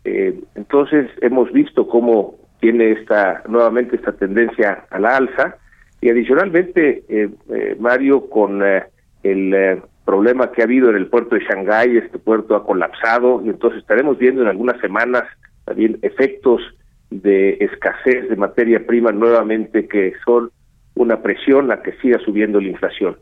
[0.06, 5.58] Eh, entonces hemos visto cómo tiene esta nuevamente esta tendencia a la alza
[6.00, 8.84] y adicionalmente eh, eh, Mario con eh,
[9.24, 13.42] el eh, problema que ha habido en el puerto de Shanghái, este puerto ha colapsado
[13.44, 15.24] y entonces estaremos viendo en algunas semanas
[15.66, 16.62] también efectos
[17.10, 20.52] de escasez de materia prima nuevamente que son
[20.96, 23.18] una presión a que siga subiendo la inflación.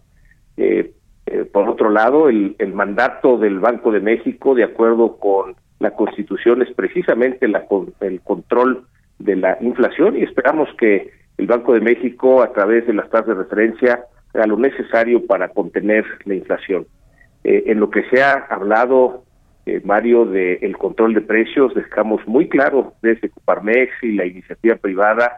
[1.54, 6.73] Por otro lado, el, mandato del Banco de México, de acuerdo con la Constitución, es
[6.73, 8.86] precisamente el control
[9.19, 13.27] de la inflación y esperamos que el Banco de México, a través de las tasas
[13.27, 16.86] de referencia, haga lo necesario para contener la inflación.
[17.43, 19.23] Eh, en lo que se ha hablado,
[19.65, 24.75] eh, Mario, del el control de precios, dejamos muy claro desde Coparmex y la iniciativa
[24.75, 25.38] privada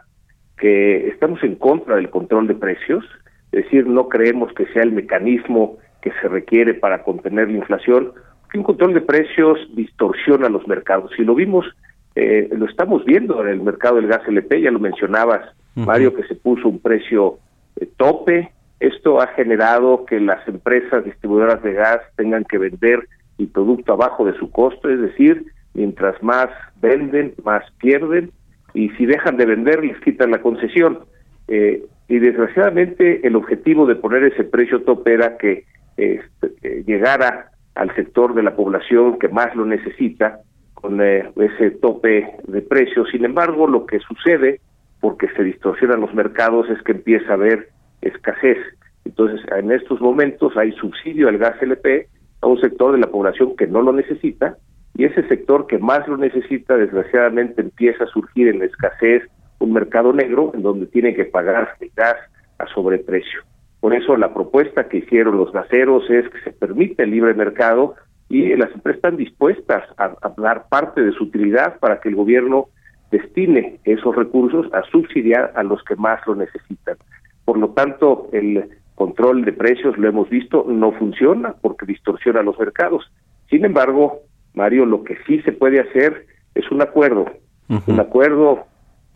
[0.58, 3.04] que estamos en contra del control de precios,
[3.52, 8.12] es decir, no creemos que sea el mecanismo que se requiere para contener la inflación,
[8.50, 11.10] que un control de precios distorsiona los mercados.
[11.16, 11.66] Si lo vimos,
[12.14, 15.42] eh, lo estamos viendo en el mercado del gas LP, ya lo mencionabas,
[15.76, 15.86] uh -huh.
[15.86, 17.38] Mario, que se puso un precio
[17.80, 18.50] eh, tope.
[18.80, 24.24] Esto ha generado que las empresas distribuidoras de gas tengan que vender el producto abajo
[24.24, 25.44] de su costo, es decir,
[25.74, 26.48] mientras más
[26.80, 28.30] venden, más pierden,
[28.74, 31.00] y si dejan de vender, les quitan la concesión.
[31.48, 35.64] Eh, y desgraciadamente el objetivo de poner ese precio tope era que
[35.96, 40.40] este, llegara al sector de la población que más lo necesita
[40.82, 43.08] con eh, ese tope de precios.
[43.10, 44.60] Sin embargo, lo que sucede,
[45.00, 47.68] porque se distorsionan los mercados, es que empieza a haber
[48.02, 48.58] escasez.
[49.06, 52.08] Entonces, en estos momentos hay subsidio al gas LP
[52.42, 54.58] a un sector de la población que no lo necesita
[54.94, 59.22] y ese sector que más lo necesita, desgraciadamente, empieza a surgir en la escasez
[59.58, 62.16] un mercado negro en donde tienen que pagar el gas
[62.58, 63.40] a sobreprecio.
[63.80, 67.94] Por eso la propuesta que hicieron los gaseros es que se permite el libre mercado
[68.32, 72.14] y las empresas están dispuestas a, a, dar parte de su utilidad para que el
[72.14, 72.68] gobierno
[73.10, 76.96] destine esos recursos a subsidiar a los que más lo necesitan.
[77.44, 82.58] Por lo tanto, el control de precios, lo hemos visto, no funciona porque distorsiona los
[82.58, 83.04] mercados.
[83.50, 84.20] Sin embargo,
[84.54, 87.26] Mario, lo que sí se puede hacer es un acuerdo,
[87.68, 87.92] uh -huh.
[87.92, 88.64] un acuerdo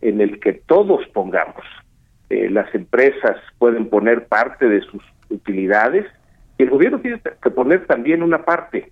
[0.01, 1.65] en el que todos pongamos.
[2.29, 5.01] Eh, las empresas pueden poner parte de sus
[5.31, 6.05] utilidades
[6.59, 8.91] y el gobierno tiene que poner también una parte.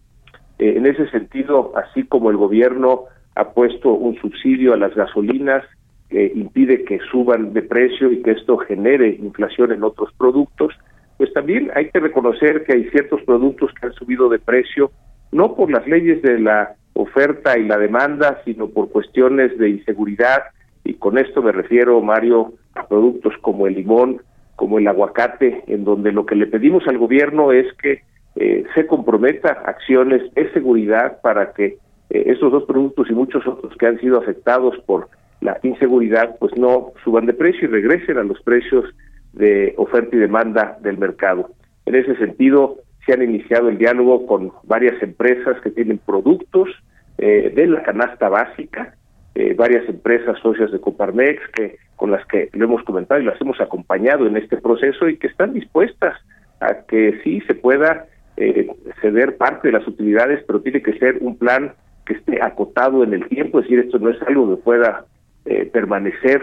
[0.65, 3.03] Eh, en ese sentido, así como el gobierno
[3.35, 5.63] ha puesto un subsidio a las gasolinas
[6.09, 10.73] que impide que suban de precio y que esto genere inflación en otros productos,
[11.17, 14.91] pues también hay que reconocer que hay ciertos productos que han subido de precio,
[15.31, 20.45] no por las leyes de la oferta y la demanda, sino por cuestiones de inseguridad,
[20.83, 24.21] y con esto me refiero, Mario, a productos como el limón,
[24.55, 28.01] como el aguacate, en donde lo que le pedimos al gobierno es que
[28.35, 31.77] eh, se comprometa acciones de seguridad para que
[32.09, 35.09] eh, estos dos productos y muchos otros que han sido afectados por
[35.41, 38.85] la inseguridad, pues no suban de precio y regresen a los precios
[39.33, 41.49] de oferta y demanda del mercado.
[41.85, 46.69] En ese sentido, se han iniciado el diálogo con varias empresas que tienen productos
[47.17, 48.95] eh, de la canasta básica,
[49.35, 53.39] eh, varias empresas socias de Coparmex que con las que lo hemos comentado y las
[53.39, 56.17] hemos acompañado en este proceso y que están dispuestas
[56.59, 58.67] a que sí se pueda eh,
[59.01, 61.73] ceder parte de las utilidades, pero tiene que ser un plan
[62.05, 65.05] que esté acotado en el tiempo, es decir, esto no es algo que pueda
[65.45, 66.41] eh, permanecer,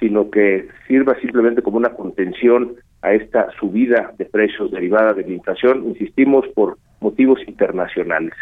[0.00, 5.34] sino que sirva simplemente como una contención a esta subida de precios derivada de la
[5.34, 8.34] inflación, insistimos, por motivos internacionales.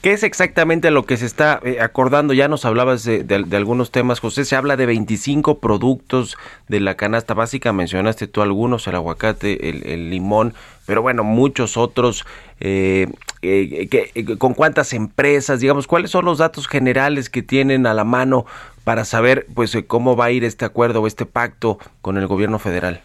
[0.00, 2.32] ¿Qué es exactamente lo que se está eh, acordando?
[2.32, 4.46] Ya nos hablabas de, algunos temas, José.
[4.46, 7.72] Se habla de 25 productos de la canasta básica.
[7.74, 10.54] Mencionaste tú algunos, el aguacate, el, limón,
[10.86, 12.24] pero bueno, muchos otros.
[12.60, 13.06] Eh,
[13.42, 15.60] eh, ¿Con cuántas empresas?
[15.60, 18.46] Digamos, ¿cuáles son los datos generales que tienen a la mano
[18.84, 22.58] para saber pues cómo va a ir este acuerdo o este pacto con el gobierno
[22.58, 23.02] federal?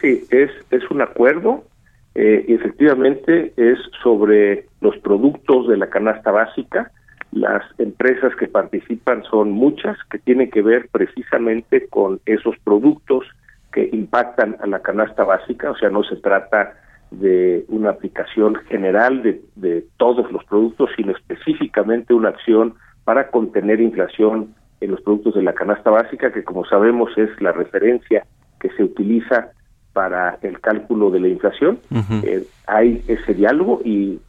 [0.00, 1.64] Sí, es, es un acuerdo
[2.14, 6.92] eh, efectivamente es sobre los productos de la canasta básica.
[7.32, 13.24] Las empresas que participan son muchas que tienen que ver precisamente con esos productos
[13.72, 16.74] que impactan a la canasta básica, o sea, no se trata
[17.10, 22.74] de una aplicación general de, de todos los productos, sino específicamente una acción
[23.04, 27.50] para contener inflación en los productos de la canasta básica, que como sabemos es la
[27.50, 28.24] referencia
[28.60, 29.50] que se utiliza
[29.94, 31.78] para el cálculo de la inflación.
[32.24, 34.20] Eh, hay ese diálogo y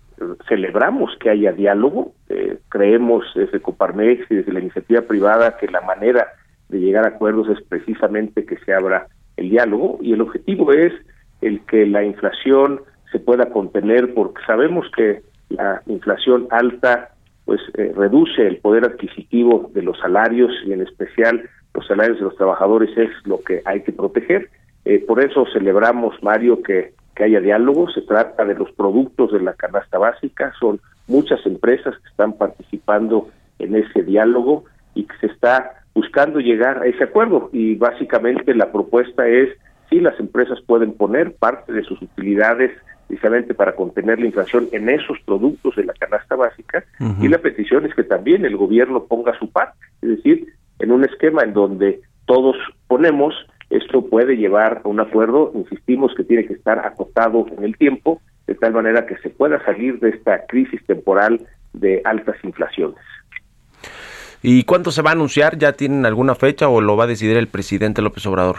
[0.48, 2.14] celebramos que haya diálogo.
[2.30, 6.28] Eh, creemos desde Coparmex y desde la iniciativa privada que la manera
[6.70, 10.94] de llegar a acuerdos es precisamente que se abra el diálogo y el objetivo es
[11.42, 17.10] el que la inflación se pueda contener porque sabemos que la inflación alta
[17.46, 22.24] pues eh, reduce el poder adquisitivo de los salarios y en especial los salarios de
[22.24, 24.50] los trabajadores es lo que hay que proteger
[24.86, 27.90] eh, por eso celebramos, Mario, que, que haya diálogo.
[27.90, 30.54] Se trata de los productos de la canasta básica.
[30.60, 36.84] Son muchas empresas que están participando en ese diálogo y que se está buscando llegar
[36.84, 37.50] a ese acuerdo.
[37.52, 39.50] Y básicamente la propuesta es
[39.90, 42.72] si las empresas pueden poner parte de sus utilidades
[43.08, 46.84] precisamente para contener la inflación en esos productos de la canasta básica
[47.22, 50.48] y la petición es que también el gobierno ponga su parte, es decir,
[50.80, 52.56] en un esquema en donde todos
[52.88, 53.36] ponemos
[53.70, 58.22] esto puede llevar a un acuerdo, insistimos que tiene que estar acotado en el tiempo,
[58.48, 63.00] de tal manera que se pueda salir de esta crisis temporal de altas inflaciones.
[64.42, 65.58] ¿Y cuánto se va a anunciar?
[65.58, 68.58] ¿Ya tienen alguna fecha o lo va a decidir el presidente López Obrador?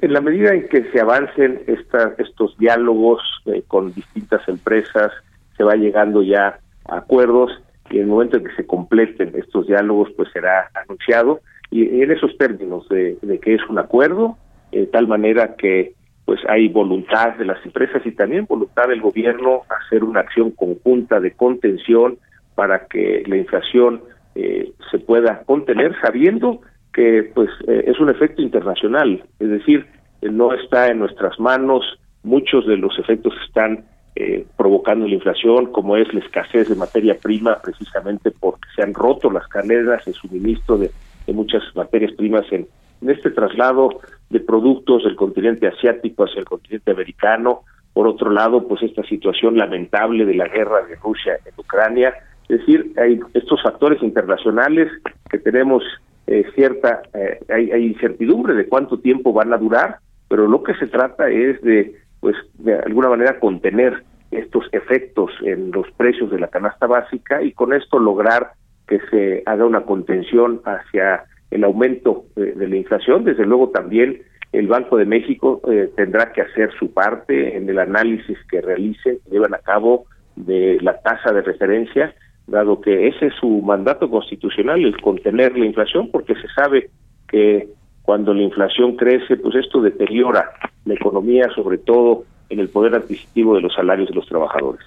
[0.00, 5.10] En la medida en que se avancen estos diálogos eh, con distintas empresas,
[5.56, 7.50] se va llegando ya a acuerdos
[7.90, 12.10] y en el momento en que se completen estos diálogos, pues será anunciado y en
[12.10, 14.36] esos términos de, que es un acuerdo,
[14.72, 15.92] de tal manera que
[16.24, 21.20] pues hay voluntad de las empresas y también voluntad del gobierno hacer una acción conjunta
[21.20, 22.18] de contención
[22.54, 24.02] para que la inflación
[24.34, 26.60] eh, se pueda contener sabiendo
[26.92, 29.86] que pues eh, es un efecto internacional, es decir,
[30.22, 33.84] no está en nuestras manos, muchos de los efectos están
[34.16, 38.92] eh, provocando la inflación, como es la escasez de materia prima, precisamente porque se han
[38.92, 40.90] roto las cadenas de suministro de
[41.28, 42.66] de muchas materias primas en,
[43.06, 47.60] este traslado de productos del continente asiático hacia el continente americano.
[47.92, 52.12] Por otro lado, pues esta situación lamentable de la guerra de Rusia en Ucrania.
[52.48, 54.90] Es decir, hay estos factores internacionales
[55.30, 55.84] que tenemos
[56.26, 60.74] eh, cierta, eh, hay, hay incertidumbre de cuánto tiempo van a durar, pero lo que
[60.74, 66.40] se trata es de, pues, de alguna manera contener estos efectos en los precios de
[66.40, 68.54] la canasta básica y con esto lograr
[68.88, 73.24] que se haga una contención hacia el aumento eh, de la inflación.
[73.24, 74.22] Desde luego también
[74.52, 79.18] el Banco de México eh, tendrá que hacer su parte en el análisis que realice,
[79.24, 82.14] que llevan a cabo de la tasa de referencia,
[82.46, 86.90] dado que ese es su mandato constitucional, el contener la inflación, porque se sabe
[87.28, 87.68] que
[88.02, 90.50] cuando la inflación crece, pues esto deteriora
[90.86, 94.84] la economía, sobre todo en el poder adquisitivo de los salarios de los trabajadores.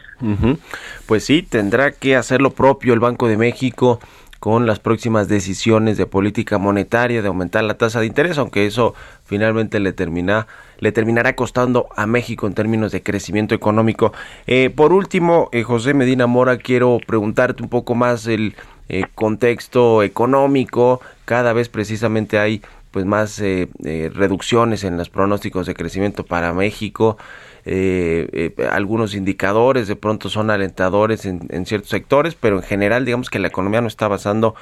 [1.06, 4.00] Pues sí, tendrá que hacer lo propio el Banco de México
[4.40, 8.96] con las próximas decisiones de política monetaria de aumentar la tasa de interés, aunque eso
[9.24, 10.48] finalmente le termina
[10.80, 14.14] le terminará costando a México en términos de crecimiento económico.
[14.48, 18.56] Eh, por último, eh, José Medina Mora, quiero preguntarte un poco más el
[18.90, 21.02] eh, contexto económico.
[21.26, 23.70] Cada vez precisamente hay pues más eh,
[24.14, 27.18] reducciones en los pronósticos de crecimiento para México.
[27.66, 33.30] Eh, algunos indicadores de pronto son alentadores en, en, ciertos sectores, pero en general digamos
[33.30, 34.56] que la economía no está avanzando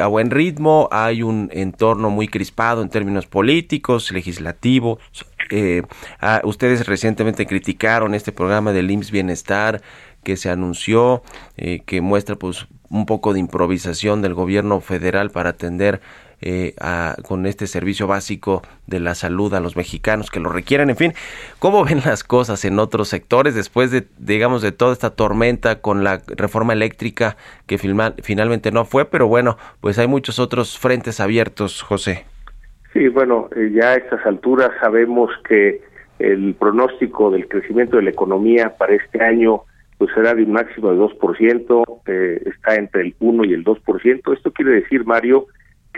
[0.00, 4.98] a buen ritmo, hay un entorno muy crispado en términos políticos, legislativos.
[6.20, 9.80] Ah, ustedes recientemente criticaron este programa del IMSS Bienestar
[10.24, 11.22] que se anunció,
[11.56, 16.00] que muestra pues un poco de improvisación del gobierno federal para atender
[16.40, 16.74] eh,
[17.26, 20.90] con este servicio básico de la salud a los mexicanos que lo requieren.
[20.90, 21.12] En fin,
[21.58, 26.04] ¿cómo ven las cosas en otros sectores después de, digamos, de toda esta tormenta con
[26.04, 27.36] la reforma eléctrica
[27.66, 29.04] que finalmente no fue?
[29.04, 32.24] Pero bueno, pues hay muchos otros frentes abiertos, José.
[32.92, 35.82] Sí, bueno, eh, ya a estas alturas sabemos que
[36.18, 39.62] el pronóstico del crecimiento de la economía para este año
[39.98, 44.32] pues será de un máximo de 2%, eh, está entre el 1 y el 2%.
[44.32, 45.48] Esto quiere decir, Mario,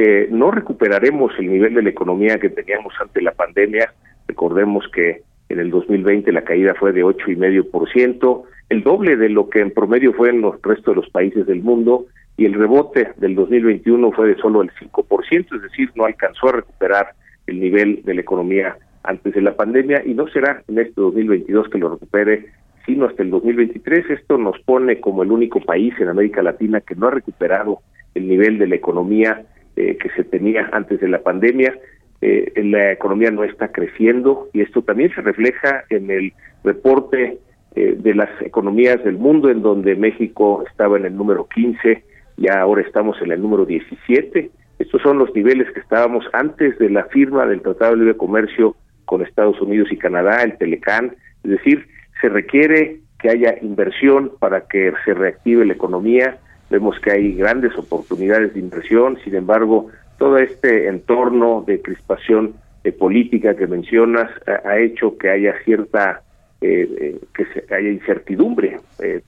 [0.01, 3.93] que no recuperaremos el nivel de la economía que teníamos ante la pandemia.
[4.27, 5.21] Recordemos que
[5.51, 9.29] en el 2020 la caída fue de ocho y medio por ciento, el doble de
[9.29, 12.07] lo que en promedio fue en los restos de los países del mundo,
[12.39, 16.53] y el rebote del 2021 fue de solo el 5%, es decir, no alcanzó a
[16.53, 17.09] recuperar
[17.47, 21.69] el nivel de la economía antes de la pandemia y no será en este 2022
[21.69, 22.47] que lo recupere,
[22.87, 24.09] sino hasta el 2023.
[24.09, 27.81] Esto nos pone como el único país en América Latina que no ha recuperado
[28.15, 29.45] el nivel de la economía
[29.77, 31.75] eh, que se tenía antes de la pandemia.
[32.21, 37.39] Eh, la economía no está creciendo y esto también se refleja en el reporte
[37.75, 42.05] eh, de las economías del mundo, en donde México estaba en el número 15
[42.37, 44.51] y ahora estamos en el número 17.
[44.79, 48.77] Estos son los niveles que estábamos antes de la firma del Tratado de Libre Comercio
[49.05, 51.15] con Estados Unidos y Canadá, el Telecán.
[51.45, 51.87] Es decir,
[52.21, 56.39] se requiere que haya inversión para que se reactive la economía,
[56.71, 62.55] vemos que hay grandes oportunidades de inversión, sin embargo, todo este entorno de crispación
[62.85, 66.23] de política que mencionas ha, hecho que haya cierta,
[66.61, 69.23] eh, eh, que se, haya incertidumbre eh,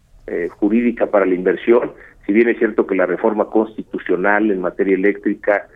[0.51, 1.93] jurídica para la inversión,
[2.25, 5.67] si bien es cierto que la reforma constitucional en materia eléctrica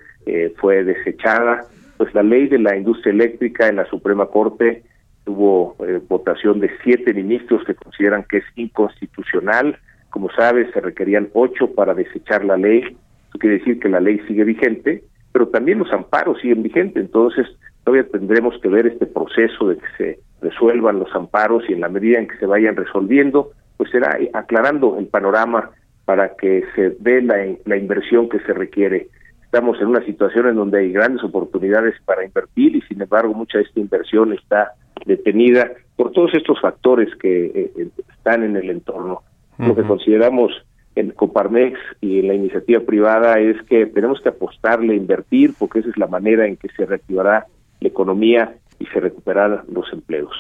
[0.57, 1.65] fue desechada,
[1.97, 4.83] pues la ley de la industria eléctrica en la Suprema Corte
[5.25, 5.77] tuvo
[6.09, 9.79] votación de siete ministros que consideran que es inconstitucional,
[10.17, 12.79] como sabes, se requerían ocho para desechar la ley.
[12.79, 17.05] Eso quiere decir que la ley sigue vigente, pero también los amparos siguen vigentes.
[17.05, 17.47] Entonces,
[17.85, 21.91] todavía tendremos que ver este proceso de que se resuelvan los amparos y en la
[21.91, 25.73] medida en que se vayan resolviendo, pues será aclarando el panorama
[26.07, 29.09] para que se dé la, inversión que se requiere.
[29.45, 33.59] Estamos en una situación en donde hay grandes oportunidades para invertir y sin embargo mucha
[33.59, 34.73] de esta inversión está
[35.05, 39.21] detenida por todos estos factores que eh, eh, están en el entorno.
[39.59, 40.53] Lo que consideramos
[40.97, 45.91] en Coparmex y en la iniciativa privada es que tenemos que apostarle, invertir, porque esa
[45.91, 47.47] es la manera en que se reactivará
[47.81, 50.33] la economía y se recuperarán los empleos.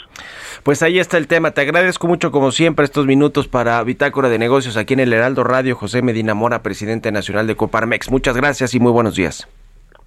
[0.62, 1.52] Pues ahí está el tema.
[1.52, 5.44] Te agradezco mucho, como siempre, estos minutos para Bitácora de Negocios aquí en el Heraldo
[5.44, 5.76] Radio.
[5.76, 8.10] José Medina Mora, presidente nacional de Coparmex.
[8.10, 9.48] Muchas gracias y muy buenos días.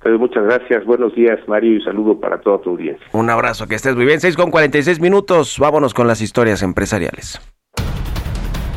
[0.01, 0.86] Pues muchas gracias.
[0.86, 3.05] Buenos días, Mario, y saludo para toda tu audiencia.
[3.14, 4.20] Un abrazo, que estés muy bien.
[4.20, 5.57] 6 con 46 minutos.
[5.60, 7.39] Vámonos con las historias empresariales.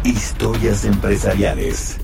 [0.05, 2.01] Historias empresariales.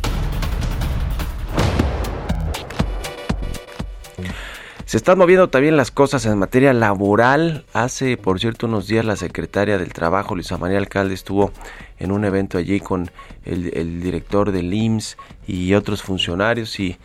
[4.84, 7.64] Se están moviendo también las cosas en materia laboral.
[7.72, 11.50] Hace, por cierto, unos días la secretaria del Trabajo, Luisa María Alcalde, estuvo
[11.98, 13.10] en un evento allí con
[13.48, 16.98] el, director del IMSS y otros funcionarios y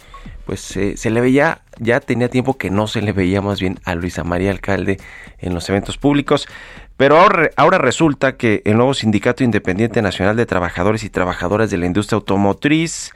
[0.46, 3.96] pues se le veía, ya tenía tiempo que no se le veía más bien a
[3.96, 5.00] Luisa María Alcalde
[5.40, 6.48] en los eventos públicos.
[6.98, 11.86] Pero ahora, resulta que el nuevo Sindicato Independiente Nacional de Trabajadores y Trabajadoras de la
[11.86, 13.12] Industria Automotriz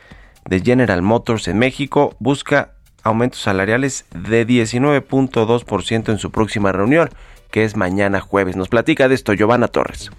[0.46, 2.74] de General Motors en México busca
[3.04, 7.10] aumentos salariales de 19.2% en su próxima reunión,
[7.52, 8.56] que es mañana jueves.
[8.56, 10.10] Nos platica de esto Giovanna Torres.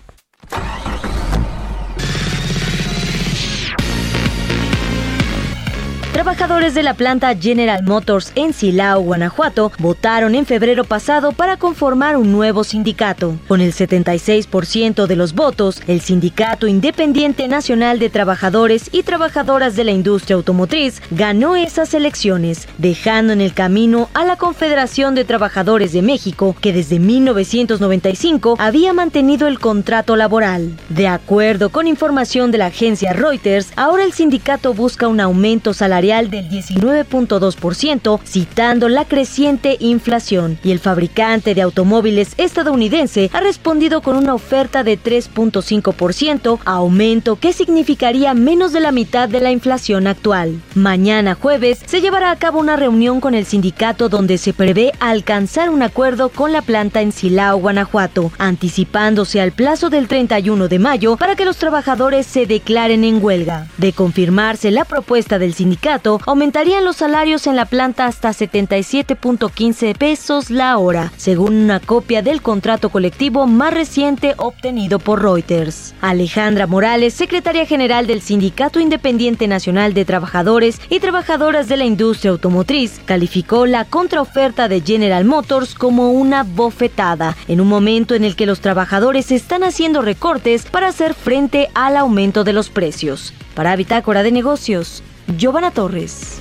[6.19, 12.16] Trabajadores de la planta General Motors en Silao, Guanajuato, votaron en febrero pasado para conformar
[12.16, 13.37] un nuevo sindicato.
[13.47, 19.85] Con el 76% de los votos, el Sindicato Independiente Nacional de Trabajadores y Trabajadoras de
[19.85, 25.93] la Industria Automotriz ganó esas elecciones, dejando en el camino a la Confederación de Trabajadores
[25.93, 30.77] de México, que desde 1995 había mantenido el contrato laboral.
[30.89, 36.08] De acuerdo con información de la agencia Reuters, ahora el sindicato busca un aumento salarial
[36.09, 40.59] salarial del 19.2%, citando la creciente inflación.
[40.65, 47.53] Y el fabricante de automóviles estadounidense ha respondido con una oferta de 3.5%, aumento que
[47.53, 50.61] significaría menos de la mitad de la inflación actual.
[50.75, 55.71] Mañana jueves se llevará a cabo una reunión con el sindicato donde se prevé alcanzar
[55.71, 61.17] un acuerdo con la planta en Silao, Guanajuato, anticipándose al plazo del 31 de mayo
[61.17, 63.67] para que los trabajadores se declaren en huelga.
[63.77, 70.51] De confirmarse la propuesta del sindicato, aumentarían los salarios en la planta hasta 77.15 pesos
[70.51, 75.95] la hora, según una copia del contrato colectivo más reciente obtenido por Reuters.
[76.01, 82.31] Alejandra Morales, secretaria general del Sindicato Independiente Nacional de Trabajadores y Trabajadoras de la Industria
[82.31, 88.37] Automotriz, calificó la contraoferta de General Motors como una bofetada, en un momento en el
[88.37, 93.33] que los trabajadores están haciendo recortes para hacer frente al aumento de los precios.
[93.55, 95.03] Para Bitácora de Negocios,
[95.37, 96.41] Giovanna Torres.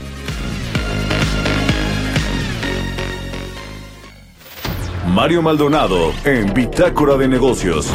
[5.07, 7.91] Mario Maldonado en Bitácora de Negocios.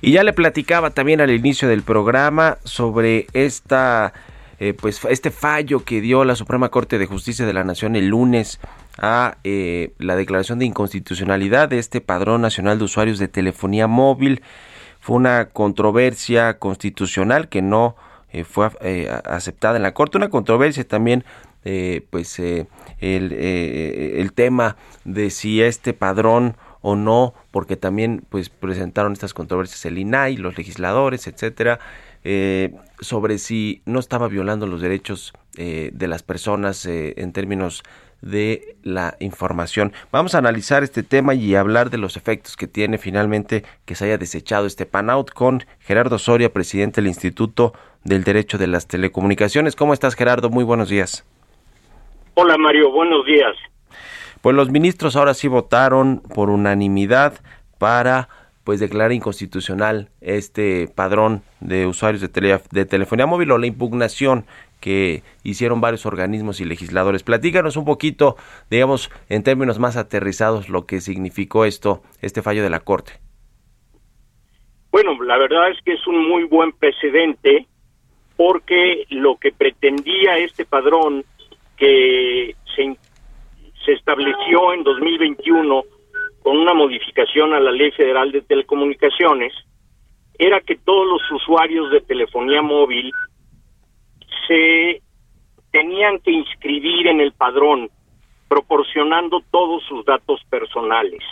[0.00, 4.14] Y ya le platicaba también al inicio del programa sobre esta,
[4.58, 8.08] eh, pues este fallo que dio la Suprema Corte de Justicia de la Nación el
[8.08, 8.60] lunes
[8.98, 14.42] a eh, la declaración de inconstitucionalidad de este Padrón Nacional de Usuarios de Telefonía Móvil.
[15.02, 17.96] Fue una controversia constitucional que no
[18.30, 18.70] eh, fue
[19.26, 21.24] aceptada en la Corte, una controversia también
[22.10, 22.66] pues el,
[23.00, 29.98] el tema de si este padrón o no, porque también pues presentaron estas controversias el
[29.98, 31.78] INAI, los legisladores, etcétera,
[32.24, 37.82] eh, sobre si no estaba violando los derechos eh, de las personas eh, en términos
[38.22, 39.92] de la información.
[40.10, 44.06] Vamos a analizar este tema y hablar de los efectos que tiene finalmente que se
[44.06, 49.76] haya desechado este pan-out con Gerardo Soria, presidente del Instituto del Derecho de las Telecomunicaciones.
[49.76, 50.48] ¿Cómo estás, Gerardo?
[50.50, 51.26] Muy buenos días.
[52.34, 52.90] Hola, Mario.
[52.90, 53.54] Buenos días.
[54.40, 57.34] Pues los ministros ahora sí votaron por unanimidad
[57.78, 58.28] para
[58.64, 64.46] pues declarar inconstitucional este padrón de usuarios de, de telefonía móvil o la impugnación
[64.82, 67.22] que hicieron varios organismos y legisladores.
[67.22, 68.36] Platícanos un poquito,
[68.68, 73.12] digamos, en términos más aterrizados, lo que significó esto, este fallo de la Corte.
[74.90, 77.66] Bueno, la verdad es que es un muy buen precedente
[78.36, 81.24] porque lo que pretendía este padrón
[81.76, 82.96] que se
[83.84, 85.82] se estableció en 2021
[86.42, 89.52] con una modificación a la Ley Federal de Telecomunicaciones
[90.38, 93.12] era que todos los usuarios de telefonía móvil
[94.46, 95.02] se
[95.70, 97.90] tenían que inscribir en el padrón
[98.48, 101.22] proporcionando todos sus datos personales.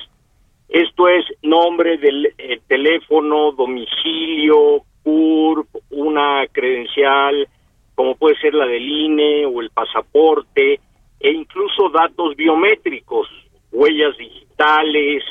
[0.68, 7.46] Esto es nombre del eh, teléfono, domicilio, CURP, una credencial,
[7.94, 10.80] como puede ser la del INE o el pasaporte,
[11.18, 13.28] e incluso datos biométricos,
[13.72, 15.22] huellas digitales,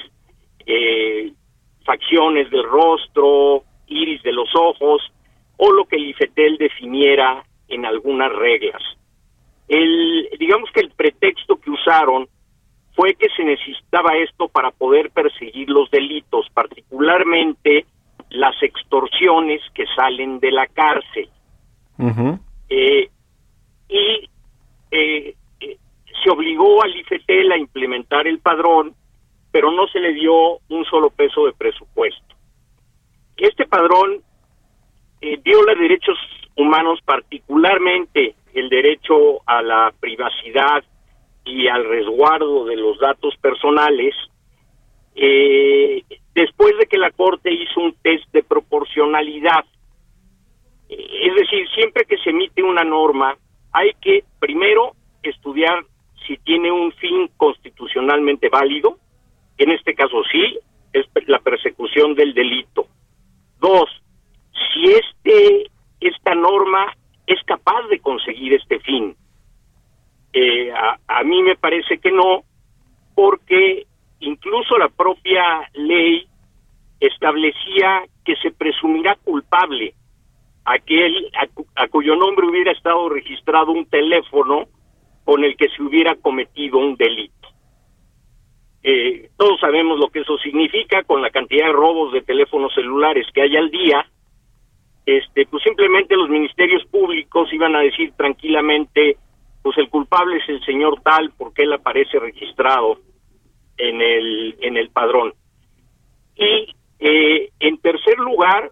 [0.65, 1.31] eh,
[1.83, 5.01] facciones del rostro, iris de los ojos,
[5.57, 8.81] o lo que el IFETEL definiera en algunas reglas.
[9.67, 12.27] El, digamos que el pretexto que usaron
[12.95, 17.85] fue que se necesitaba esto para poder perseguir los delitos, particularmente
[18.29, 21.29] las extorsiones que salen de la cárcel.
[22.69, 23.09] eh,
[23.89, 24.29] y
[24.91, 25.35] eh,
[26.23, 28.93] se obligó al IFETEL a implementar el padrón,
[29.51, 32.35] pero no se le dio un solo peso de presupuesto.
[33.37, 34.21] Este padrón
[35.21, 36.17] eh, viola derechos
[36.59, 40.83] humanos, particularmente el derecho a la privacidad
[41.45, 44.15] y al resguardo de los datos personales,
[45.15, 46.03] eh,
[46.33, 49.65] después de que la Corte hizo un test de proporcionalidad.
[50.89, 53.37] Es decir, siempre que se emite una norma,
[53.71, 54.93] hay que primero
[55.23, 55.85] estudiar
[56.27, 58.97] si tiene un fin constitucionalmente válido,
[59.57, 60.59] en este caso sí,
[60.93, 62.87] es la persecución del delito.
[63.59, 63.89] Dos,
[64.73, 65.69] si este
[65.99, 66.93] esta norma
[67.27, 69.15] es capaz de conseguir este fin.
[70.33, 72.43] Eh, a, a mí me parece que no,
[73.15, 73.85] porque
[74.19, 76.27] incluso la propia ley
[76.99, 79.93] establecía que se presumirá culpable
[80.65, 81.31] aquel
[81.75, 84.67] a, cuyo nombre hubiera estado registrado un teléfono
[85.23, 87.47] con el que se hubiera cometido un delito.
[88.83, 93.27] Eh, todos sabemos lo que eso significa con la cantidad de robos de teléfonos celulares
[93.33, 94.05] que hay al día.
[95.09, 99.17] Este, pues simplemente los ministerios públicos iban a decir tranquilamente,
[99.63, 102.99] pues el culpable es el señor tal porque él aparece registrado
[103.77, 105.33] en el en el padrón.
[106.35, 108.71] Y eh, en tercer lugar,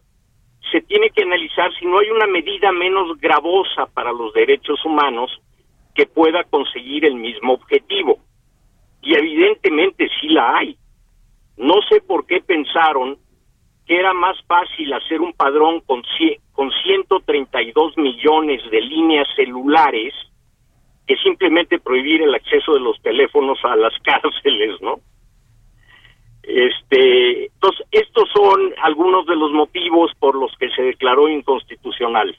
[0.72, 5.32] se tiene que analizar si no hay una medida menos gravosa para los derechos humanos
[5.96, 8.20] que pueda conseguir el mismo objetivo.
[9.02, 10.78] Y evidentemente sí la hay.
[11.58, 13.18] No sé por qué pensaron
[13.88, 16.04] que era más fácil hacer un padrón con,
[16.52, 20.14] con 132 millones de líneas celulares
[21.08, 25.00] que simplemente prohibir el acceso de los teléfonos a las cárceles, ¿no?
[26.44, 32.38] Este, entonces, estos son algunos de los motivos por los que se declaró inconstitucional.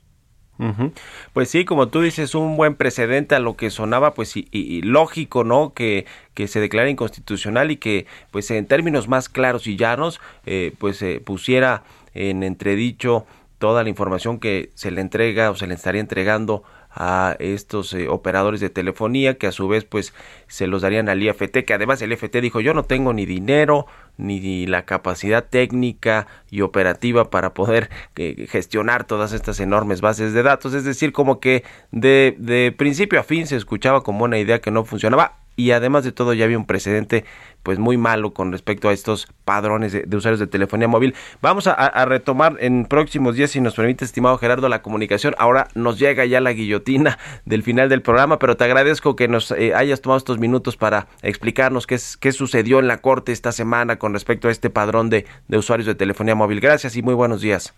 [1.32, 5.44] Pues sí, como tú dices, un buen precedente a lo que sonaba, pues y, lógico,
[5.44, 5.72] ¿no?
[5.72, 10.72] Que, que se declara inconstitucional y que, pues en términos más claros y llanos, eh,
[10.78, 11.84] pues se pusiera
[12.14, 13.26] en entredicho
[13.58, 18.08] toda la información que se le entrega o se le estaría entregando a estos eh,
[18.08, 20.14] operadores de telefonía que a su vez pues
[20.46, 23.86] se los darían al IFT que además el IFT dijo yo no tengo ni dinero
[24.18, 30.42] ni la capacidad técnica y operativa para poder eh, gestionar todas estas enormes bases de
[30.42, 30.74] datos.
[30.74, 34.70] Es decir como que de, de principio a fin se escuchaba como una idea que
[34.70, 37.24] no funcionaba y además de todo ya había un precedente
[37.64, 41.16] pues muy malo con respecto a estos padrones de, usuarios de telefonía móvil.
[41.42, 45.34] Vamos a, retomar en próximos días, si nos permite, estimado Gerardo, la comunicación.
[45.36, 49.50] Ahora nos llega ya la guillotina del final del programa, pero te agradezco que nos
[49.50, 53.50] eh, hayas tomado estos minutos para explicarnos qué, es, qué sucedió en la Corte esta
[53.50, 56.60] semana con respecto a este padrón de, de usuarios de telefonía móvil.
[56.60, 57.74] Gracias y muy buenos días.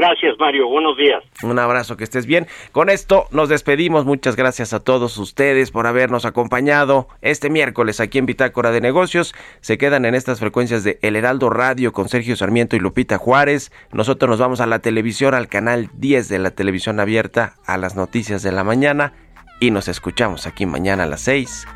[0.00, 0.66] Gracias, Mario.
[0.66, 1.22] Buenos días.
[1.42, 2.46] Un abrazo, que estés bien.
[2.72, 4.06] Con esto nos despedimos.
[4.06, 9.34] Muchas gracias a todos ustedes por habernos acompañado este miércoles aquí en Bitácora de Negocios.
[9.60, 13.72] Se quedan en estas frecuencias de El Heraldo Radio con Sergio Sarmiento y Lupita Juárez.
[13.92, 17.94] Nosotros nos vamos a la televisión, al canal 10 de la televisión abierta, a las
[17.94, 19.12] noticias de la mañana
[19.60, 21.66] y nos escuchamos aquí mañana a las 6.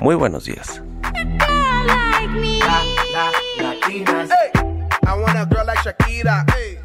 [0.00, 0.82] Muy buenos días.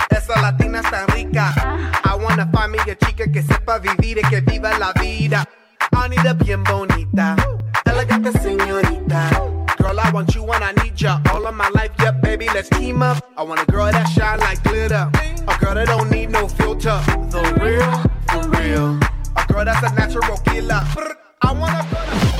[0.10, 1.54] Esa latina tan rica.
[1.58, 2.02] Ah.
[2.04, 5.46] I wanna find me a chica que sepa vivir y que viva la vida.
[5.92, 7.36] Anita bien bonita,
[7.86, 9.30] elegante señorita.
[9.78, 11.20] Girl, I want you when I need ya.
[11.32, 13.24] All of my life, yeah, baby, let's team up.
[13.38, 15.10] I want a girl that shine like glitter.
[15.48, 17.00] A girl that don't need no filter.
[17.30, 17.92] The real,
[18.32, 19.00] the real.
[19.36, 20.82] A girl that's a natural killer.
[21.42, 22.35] I wanna